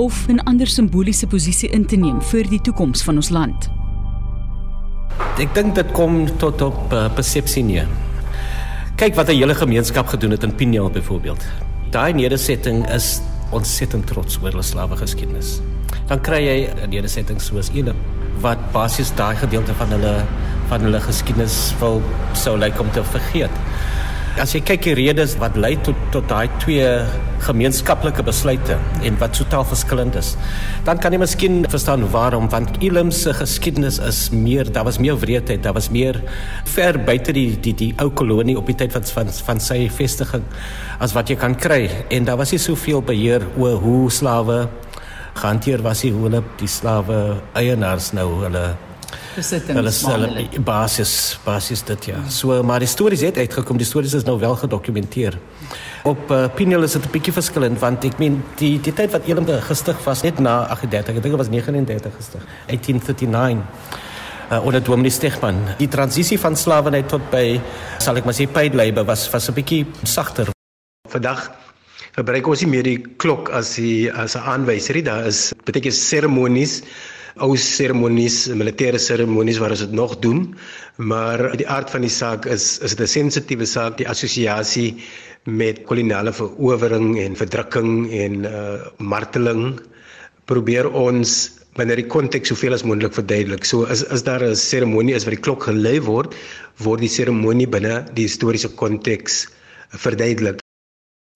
of 0.00 0.24
'n 0.32 0.40
ander 0.48 0.66
simboliese 0.66 1.26
posisie 1.26 1.68
in 1.68 1.84
te 1.84 1.96
neem 1.96 2.22
vir 2.30 2.48
die 2.48 2.60
toekoms 2.60 3.02
van 3.04 3.20
ons 3.20 3.28
land? 3.28 3.68
Ek 5.36 5.52
dink 5.54 5.74
dit 5.74 5.92
kom 5.92 6.24
tot 6.38 6.62
op 6.62 6.92
uh, 6.92 7.12
persepsie 7.14 7.64
neer. 7.64 7.88
Kyk 8.96 9.14
wat 9.14 9.28
'n 9.28 9.36
hele 9.36 9.54
gemeenskap 9.54 10.06
gedoen 10.06 10.30
het 10.30 10.42
in 10.42 10.54
Pineal 10.54 10.90
byvoorbeeld. 10.90 11.44
Daai 11.90 12.12
nedersetting 12.12 12.88
is 12.88 13.20
ontsettend 13.50 14.06
trots 14.06 14.38
oor 14.40 14.50
hulle 14.50 14.62
slawe 14.62 14.96
geskiedenis. 14.96 15.60
Dan 16.08 16.20
kry 16.20 16.40
jy 16.40 16.70
'n 16.72 16.88
nedersetting 16.88 17.40
soos 17.40 17.68
Elim 17.74 18.21
wat 18.40 18.60
basies 18.72 19.12
daai 19.18 19.36
gedeelte 19.36 19.74
van 19.78 19.92
hulle 19.96 20.14
van 20.70 20.86
hulle 20.86 21.00
geskiedenis 21.04 21.74
wil 21.80 22.00
sou 22.38 22.56
lyk 22.56 22.80
om 22.80 22.88
te 22.94 23.04
vergeet. 23.04 23.60
As 24.40 24.54
jy 24.56 24.62
kyk 24.64 24.86
die 24.86 24.94
redes 24.96 25.34
wat 25.36 25.58
lei 25.60 25.74
tot 25.84 25.98
tot 26.14 26.24
daai 26.30 26.48
twee 26.62 26.86
gemeenskaplike 27.42 28.22
besluite 28.24 28.78
en 29.04 29.18
wat 29.20 29.34
totaal 29.36 29.66
verskillend 29.68 30.16
is, 30.16 30.30
dan 30.86 31.00
kan 31.02 31.12
jy 31.12 31.18
miskien 31.20 31.58
verstaan 31.68 32.06
waarom 32.14 32.46
want 32.52 32.78
Elim 32.80 33.10
se 33.12 33.34
geskiedenis 33.36 33.98
is 34.00 34.22
meer, 34.32 34.70
daar 34.72 34.86
was 34.88 35.00
meer 35.02 35.18
wreedheid, 35.20 35.60
daar 35.62 35.76
was 35.76 35.90
meer 35.92 36.22
ver 36.72 36.96
buite 37.04 37.34
die 37.36 37.58
die 37.60 37.74
die 37.76 37.90
ou 38.00 38.08
kolonie 38.08 38.56
op 38.56 38.70
die 38.70 38.78
tyd 38.78 38.94
van 38.96 39.04
van 39.10 39.34
van 39.50 39.60
sy 39.60 39.82
vestiging 39.92 40.46
as 41.02 41.12
wat 41.18 41.28
jy 41.28 41.36
kan 41.36 41.58
kry 41.58 41.82
en 42.08 42.30
daar 42.30 42.40
was 42.40 42.54
nie 42.54 42.62
soveel 42.62 43.04
beheer 43.04 43.44
oor 43.58 43.82
hoe 43.84 44.10
slawe 44.10 44.62
gehanteer 45.34 45.82
was 45.82 46.02
hoe 46.02 46.22
hulle 46.26 46.42
die 46.60 46.68
slawe 46.68 47.18
eienaars 47.58 48.12
nou 48.12 48.28
hulle 48.44 48.64
besittings 49.36 50.02
hulle 50.04 50.28
hulle 50.28 50.60
basis 50.64 51.38
basis 51.44 51.82
dit 51.88 52.10
ja. 52.12 52.20
So 52.28 52.62
maar 52.62 52.84
die 52.84 52.90
stories 52.90 53.24
het 53.24 53.38
uitgekom, 53.38 53.80
die 53.80 53.88
stories 53.88 54.14
is 54.14 54.24
nou 54.28 54.38
wel 54.40 54.56
gedokumenteer. 54.56 55.38
Op 56.08 56.30
uh, 56.30 56.46
Pineal 56.54 56.82
is 56.82 56.92
dit 56.92 57.04
'n 57.06 57.12
bietjie 57.12 57.32
verskillend 57.32 57.78
want 57.80 58.04
ek 58.04 58.18
meen 58.18 58.42
die 58.56 58.80
die 58.80 58.92
tyd 58.92 59.12
wat 59.12 59.26
Elim 59.26 59.46
gestig 59.46 60.04
was 60.04 60.22
net 60.22 60.38
na 60.38 60.66
38, 60.68 61.16
ek 61.16 61.22
dink 61.22 61.34
dit 61.34 61.42
was 61.44 61.48
39 61.48 62.16
gestig. 62.16 62.42
1839 62.66 63.62
uh, 64.50 64.64
onder 64.64 64.82
Dominee 64.82 65.10
Stegman. 65.10 65.56
Die 65.78 65.88
transisie 65.88 66.40
van 66.40 66.56
slawerny 66.56 67.02
tot 67.02 67.24
by 67.30 67.60
sal 67.98 68.16
ek 68.16 68.24
maar 68.24 68.36
sê 68.36 68.46
paid 68.46 68.74
labor 68.74 69.04
was 69.04 69.30
was 69.30 69.48
'n 69.48 69.54
bietjie 69.54 69.86
sagter. 70.02 70.48
Vandag 71.08 71.50
gebruik 72.16 72.46
ons 72.46 72.62
nie 72.62 72.70
meer 72.74 72.86
die 72.86 72.98
klok 73.22 73.50
as 73.50 73.76
die 73.76 74.10
as 74.10 74.36
'n 74.36 74.44
aanwyser 74.52 74.94
nie. 74.94 75.02
Daar 75.02 75.26
is 75.26 75.52
baie 75.64 75.90
seremonies, 75.90 76.82
ou 77.40 77.56
seremonies, 77.56 78.48
militêre 78.48 78.98
seremonies 78.98 79.58
waar 79.58 79.70
ons 79.70 79.80
dit 79.80 79.92
nog 79.92 80.18
doen, 80.20 80.54
maar 80.98 81.56
die 81.56 81.68
aard 81.68 81.90
van 81.90 82.02
die 82.02 82.10
saak 82.10 82.46
is 82.46 82.78
is 82.80 82.94
dit 82.94 83.00
'n 83.00 83.06
sensitiewe 83.06 83.66
saak, 83.66 83.96
die 83.96 84.08
assosiasie 84.08 84.96
met 85.44 85.82
koloniale 85.84 86.32
verowering 86.32 87.18
en 87.18 87.34
verdrukking 87.36 88.10
en 88.12 88.44
uh 88.44 88.86
marteling 88.98 89.80
probeer 90.46 90.86
ons 90.92 91.50
wanneer 91.78 92.02
die 92.02 92.10
konteks 92.14 92.52
soveel 92.52 92.74
as 92.76 92.84
moontlik 92.84 93.14
verduidelik. 93.16 93.64
So 93.64 93.84
is 93.84 94.02
is 94.04 94.22
daar 94.22 94.42
'n 94.44 94.54
seremonie 94.54 95.14
is 95.14 95.24
wat 95.24 95.34
die 95.34 95.44
klok 95.46 95.64
gelei 95.64 96.00
word, 96.00 96.34
word 96.78 97.00
die 97.00 97.08
seremonie 97.08 97.66
binne 97.66 98.04
die 98.14 98.28
historiese 98.28 98.68
konteks 98.68 99.46
verduidelik. 99.90 100.61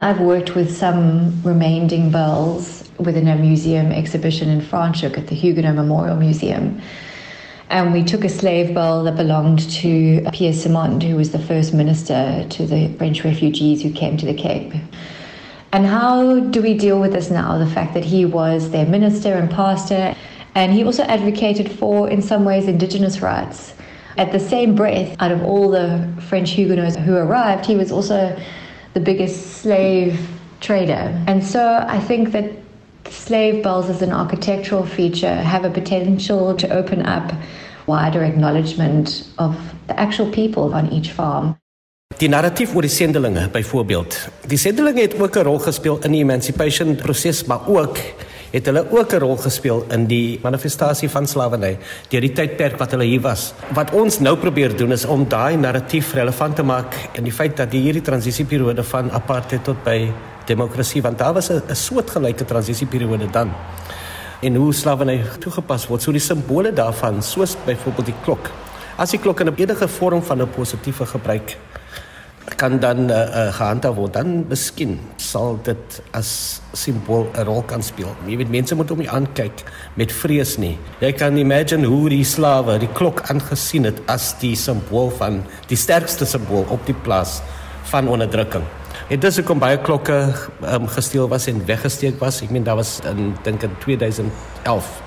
I've 0.03 0.21
worked 0.21 0.55
with 0.55 0.77
some 0.77 1.43
remaining 1.43 2.11
bells 2.11 2.87
within 2.99 3.27
a 3.29 3.37
museum 3.37 3.93
exhibition 3.93 4.51
in 4.51 4.61
Franschhoek 4.61 5.17
at 5.17 5.29
the 5.29 5.35
Huguenot 5.35 5.75
Memorial 5.75 6.17
Museum. 6.17 6.83
And 7.71 7.95
we 7.95 8.05
took 8.05 8.23
a 8.23 8.29
slave 8.29 8.75
bell 8.75 9.05
that 9.05 9.17
belonged 9.17 9.69
to 9.71 10.21
Pierre 10.35 10.53
Simond, 10.53 11.03
who 11.03 11.17
was 11.17 11.33
the 11.33 11.39
first 11.39 11.73
minister 11.73 12.47
to 12.47 12.67
the 12.67 12.89
French 12.99 13.25
refugees 13.25 13.83
who 13.83 13.91
came 13.91 14.19
to 14.19 14.27
the 14.27 14.35
Cape. 14.35 14.75
And 15.73 15.87
how 15.87 16.41
do 16.41 16.61
we 16.61 16.75
deal 16.75 17.01
with 17.01 17.13
this 17.13 17.31
now? 17.31 17.57
The 17.57 17.67
fact 17.67 17.95
that 17.95 18.05
he 18.05 18.27
was 18.27 18.71
their 18.71 18.87
minister 18.87 19.33
and 19.33 19.51
pastor, 19.51 20.15
and 20.55 20.75
he 20.75 20.85
also 20.85 21.05
advocated 21.05 21.73
for, 21.73 22.11
in 22.11 22.21
some 22.21 22.45
ways, 22.45 22.69
indigenous 22.69 23.23
rights. 23.23 23.73
At 24.19 24.31
the 24.31 24.41
same 24.41 24.75
breath, 24.75 25.17
out 25.21 25.33
of 25.33 25.43
all 25.43 25.71
the 25.71 26.07
French 26.29 26.51
Huguenots 26.51 26.97
who 26.97 27.17
arrived, 27.17 27.65
he 27.65 27.77
was 27.77 27.91
also 27.91 28.39
the 28.97 29.01
biggest 29.01 29.61
slave 29.61 30.19
trader. 30.61 31.13
And 31.27 31.45
so 31.45 31.61
I 31.97 32.01
think 32.09 32.33
that 32.33 32.45
slave 33.11 33.63
bells 33.63 33.91
as 33.91 34.01
an 34.03 34.13
architectural 34.13 34.87
feature 34.87 35.35
have 35.35 35.65
a 35.67 35.71
potential 35.71 36.57
to 36.57 36.67
open 36.69 37.05
up 37.05 37.33
wider 37.87 38.25
acknowledgement 38.25 39.29
of 39.39 39.55
the 39.87 40.01
actual 40.01 40.29
people 40.31 40.75
on 40.75 40.91
each 40.91 41.13
farm. 41.13 41.55
Die 42.17 42.29
narratief 42.29 42.73
oor 42.75 42.87
die 42.87 42.91
sendelinge 42.91 43.49
byvoorbeeld. 43.53 44.17
Die 44.49 44.59
sendelinge 44.59 45.03
het 45.05 45.21
ook 45.21 45.37
'n 45.37 45.45
rol 45.45 45.59
gespeel 45.59 45.99
in 46.03 46.13
die 46.17 46.23
emancipation 46.23 46.95
proses, 46.95 47.45
maar 47.45 47.69
ook 47.69 47.99
het 48.51 48.67
hulle 48.67 48.85
ook 48.91 49.13
'n 49.13 49.19
rol 49.19 49.37
gespeel 49.37 49.85
in 49.91 50.07
die 50.07 50.39
manifestasie 50.43 51.09
van 51.09 51.27
slawerny 51.27 51.79
deur 52.09 52.21
die 52.21 52.33
tydperk 52.33 52.79
wat 52.79 52.91
hulle 52.91 53.05
hier 53.05 53.21
was. 53.21 53.55
Wat 53.75 53.91
ons 53.91 54.19
nou 54.19 54.37
probeer 54.37 54.77
doen 54.77 54.93
is 54.93 55.05
om 55.05 55.29
daai 55.29 55.57
narratief 55.57 56.15
relevant 56.15 56.57
te 56.57 56.63
maak 56.63 56.95
in 57.13 57.25
die 57.25 57.33
feit 57.33 57.57
dat 57.57 57.71
die 57.71 57.81
hierdie 57.81 58.03
transisieperiode 58.03 58.83
van 58.83 59.11
apartheid 59.11 59.65
tot 59.65 59.85
by 59.85 60.13
demokrasie 60.47 61.03
want 61.03 61.19
daar 61.19 61.35
was 61.35 61.51
'n 61.51 61.63
soortgelyke 61.75 62.45
transisieperiode 62.45 63.31
dan. 63.31 63.51
En 64.41 64.55
hoe 64.55 64.75
slawerny 64.75 65.25
toegepas 65.39 65.87
word, 65.87 66.03
so 66.03 66.13
die 66.13 66.21
simbole 66.21 66.73
daarvan, 66.73 67.23
soos 67.23 67.57
byvoorbeeld 67.65 68.07
die 68.07 68.21
klok. 68.25 68.51
As 68.97 69.11
die 69.11 69.19
klok 69.19 69.41
in 69.41 69.49
'n 69.49 69.55
enige 69.57 69.89
vorm 69.89 70.23
van 70.23 70.43
'n 70.43 70.51
positiewe 70.51 71.07
gebruik 71.07 71.57
kan 72.57 72.79
dan 72.79 73.11
uh, 73.11 73.17
uh, 73.17 73.53
gehandhaaf 73.53 73.95
word 73.95 74.13
dan 74.13 74.45
miskien 74.49 75.01
sal 75.37 75.59
dit 75.66 75.99
as 76.16 76.61
simbool 76.72 77.29
'n 77.37 77.44
rol 77.44 77.62
kan 77.68 77.83
speel. 77.83 78.12
Jy 78.27 78.37
weet 78.40 78.51
mense 78.51 78.75
moet 78.75 78.90
om 78.90 78.99
nie 78.99 79.11
aankyk 79.11 79.64
met 79.96 80.12
vrees 80.12 80.57
nie. 80.59 80.79
Jy 81.01 81.12
kan 81.12 81.37
imagine 81.37 81.87
hoe 81.87 82.09
die 82.09 82.25
slawe 82.25 82.79
die 82.79 82.92
klok 82.96 83.20
aangesien 83.31 83.85
het 83.85 84.01
as 84.09 84.35
die 84.40 84.57
simbool 84.57 85.11
van 85.11 85.44
die 85.68 85.77
sterkste 85.77 86.25
simbool 86.25 86.64
op 86.70 86.87
die 86.87 86.96
plaas 87.05 87.42
van 87.92 88.09
onderdrukking. 88.09 88.64
En 89.09 89.20
dis 89.20 89.37
hoekom 89.37 89.59
baie 89.59 89.79
klokke 89.79 90.35
um, 90.62 90.88
gesteel 90.88 91.29
was 91.29 91.46
en 91.46 91.61
weggesteek 91.66 92.18
was. 92.20 92.42
Ek 92.42 92.51
meen 92.51 92.64
daar 92.64 92.81
was 92.81 93.01
in 93.05 93.37
dink 93.44 93.62
in 93.62 93.77
2011 93.85 95.03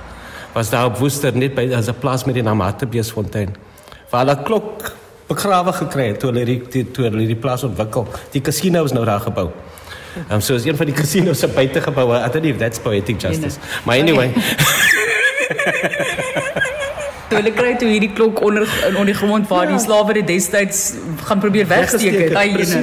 was 0.54 0.70
daar 0.70 0.86
op 0.86 0.98
Woester 0.98 1.34
net 1.38 1.56
by 1.56 1.70
as 1.74 1.90
'n 1.90 2.00
plaas 2.00 2.26
met 2.26 2.36
die 2.36 2.44
naam 2.44 2.62
Hartbeesfontein. 2.62 3.56
Waar 4.10 4.26
hulle 4.26 4.44
klok 4.44 4.96
begrawe 5.28 5.74
gekry 5.74 6.08
het 6.08 6.20
toe 6.20 6.32
hulle 6.32 6.46
die 6.46 6.92
toe 6.92 7.04
hulle 7.06 7.26
die 7.26 7.36
plaas 7.36 7.64
ontwikkel. 7.64 8.08
Die 8.32 8.42
casino 8.42 8.84
is 8.84 8.92
nou 8.92 9.06
daar 9.06 9.22
gebou. 9.22 9.50
Ehm 10.16 10.34
um, 10.34 10.42
so 10.42 10.56
is 10.56 10.66
een 10.66 10.78
van 10.78 10.86
die 10.86 10.96
casinos 10.96 11.40
se 11.40 11.48
buitegeboue. 11.48 12.18
I 12.18 12.20
don't 12.20 12.42
know 12.42 12.46
if 12.46 12.58
that's 12.58 12.80
poetic 12.80 13.22
justice. 13.22 13.58
Maar 13.84 14.00
anyway. 14.00 14.34
Toe 17.30 17.38
hulle 17.38 17.52
kry 17.54 17.76
toe 17.78 17.88
hierdie 17.90 18.14
klok 18.18 18.42
onder 18.42 18.66
in 18.88 18.96
onder 18.96 19.06
die 19.06 19.14
grond 19.14 19.48
waar 19.48 19.68
ja. 19.68 19.76
die 19.76 19.80
slawe 19.84 20.14
dit 20.18 20.28
destyds 20.28 20.94
gaan 21.24 21.40
probeer 21.40 21.68
wegsteek 21.68 22.18
het. 22.18 22.34
Daai 22.34 22.56
ene. 22.56 22.82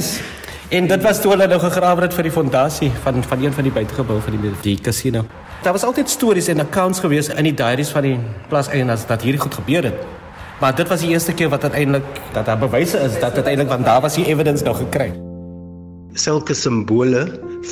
En 0.68 0.86
dit 0.86 1.02
was 1.02 1.20
toe 1.22 1.30
hulle 1.30 1.46
nou 1.46 1.58
gegrawe 1.62 2.06
het 2.06 2.14
vir 2.14 2.26
die 2.26 2.32
fondasie 2.34 2.92
van 3.02 3.22
van 3.26 3.42
een 3.42 3.52
van 3.52 3.66
die 3.66 3.72
buitegeboue 3.72 4.20
van 4.20 4.38
die 4.38 4.54
die 4.62 4.78
casino. 4.80 5.26
Daar 5.62 5.72
was 5.72 5.82
altyd 5.82 6.10
stories 6.10 6.48
en 6.48 6.60
accounts 6.60 7.02
gewees 7.02 7.28
in 7.28 7.50
die 7.50 7.54
diaries 7.54 7.90
van 7.94 8.02
die 8.02 8.18
plaas 8.48 8.68
eienaars 8.68 9.06
dat 9.06 9.22
hierdie 9.22 9.40
goed 9.40 9.54
gebeur 9.54 9.90
het. 9.90 10.02
Maar 10.60 10.74
dit 10.74 10.88
was 10.88 11.00
die 11.00 11.10
eerste 11.10 11.34
keer 11.34 11.48
wat 11.48 11.62
uiteindelik 11.62 12.04
dat 12.32 12.46
daar 12.46 12.58
bewyse 12.58 12.98
is 12.98 13.18
dat 13.20 13.34
uiteindelik 13.34 13.68
want 13.68 13.84
daar 13.84 14.00
was 14.00 14.14
die 14.14 14.26
evidence 14.26 14.64
nog 14.64 14.76
gekry. 14.76 15.25
Sulke 16.16 16.54
simbole, 16.56 17.26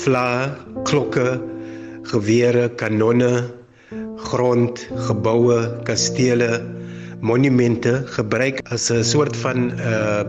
vla, 0.05 0.53
klokke, 0.85 1.39
gewere, 2.11 2.69
kanonne, 2.77 3.49
grond, 4.29 4.85
geboue, 5.07 5.61
kastele, 5.89 6.61
monumente 7.25 8.03
gebruik 8.17 8.61
as 8.69 8.91
'n 8.93 9.03
soort 9.03 9.37
van 9.37 9.73
'n 9.73 9.81
uh, 9.81 10.23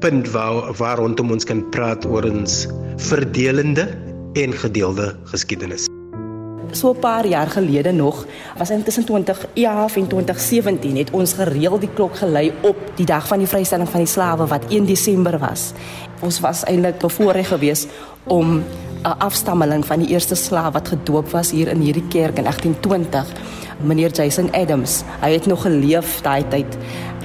punt 0.00 0.30
waar 0.32 0.72
waar 0.80 0.96
rondom 0.98 1.30
ons 1.30 1.44
kan 1.44 1.60
praat 1.70 2.06
oor 2.06 2.24
ons 2.24 2.66
verdelende 2.96 3.84
en 4.34 4.52
gedeelde 4.52 5.12
geskiedenis. 5.24 5.93
So 6.74 6.90
'n 6.92 6.98
paar 6.98 7.26
jaar 7.26 7.46
gelede 7.46 7.92
nog, 7.92 8.26
was 8.58 8.70
in 8.70 8.82
tussen 8.82 9.04
2011 9.04 9.96
en 9.96 10.06
2017 10.06 10.96
het 10.96 11.10
ons 11.10 11.32
gereeld 11.32 11.80
die 11.80 11.90
klok 11.94 12.16
gelei 12.16 12.52
op 12.60 12.76
die 12.94 13.06
dag 13.06 13.26
van 13.26 13.38
die 13.38 13.46
vrystelling 13.46 13.88
van 13.88 14.00
die 14.00 14.08
slawe 14.08 14.46
wat 14.46 14.64
1 14.68 14.84
Desember 14.84 15.38
was. 15.38 15.72
Ons 16.20 16.40
was 16.40 16.64
eintlik 16.64 16.98
bevoorreg 16.98 17.48
geweest 17.48 17.88
om 18.24 18.62
'n 19.04 19.18
afstammeling 19.18 19.84
van 19.84 19.98
die 20.00 20.08
eerste 20.08 20.34
slaaf 20.34 20.72
wat 20.72 20.88
gedoop 20.88 21.30
was 21.30 21.50
hier 21.50 21.68
in 21.68 21.80
hierdie 21.80 22.08
kerk 22.08 22.38
in 22.38 22.44
1820, 22.44 23.26
meneer 23.80 24.10
Jason 24.10 24.52
Adams. 24.52 25.02
Hy 25.20 25.32
het 25.32 25.46
nog 25.46 25.62
geleef 25.62 26.20
daai 26.22 26.44
tyd. 26.48 26.78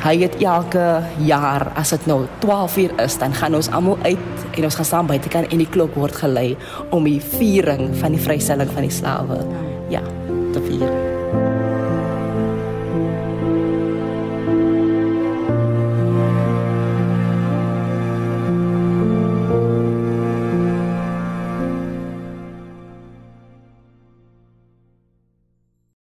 Hy 0.04 0.18
het 0.22 0.36
elke 0.44 1.04
jaar 1.18 1.72
as 1.76 1.90
dit 1.90 2.06
nou 2.06 2.26
12 2.40 2.78
uur 2.78 3.02
is, 3.04 3.18
dan 3.18 3.34
gaan 3.34 3.56
ons 3.56 3.72
almal 3.72 3.98
uit 4.02 4.48
en 4.58 4.64
ons 4.64 4.76
gaan 4.76 4.86
saam 4.86 5.08
buitekant 5.08 5.52
en 5.52 5.58
die 5.58 5.70
klok 5.70 5.96
word 5.96 6.16
gelei 6.16 6.58
om 6.90 7.04
die 7.04 7.22
viering 7.22 7.96
van 7.96 8.12
die 8.12 8.22
vrystelling 8.22 8.72
van 8.72 8.88
die 8.88 8.96
slawe 8.96 9.44
ja, 9.90 10.04
te 10.54 10.62
vier. 10.68 11.09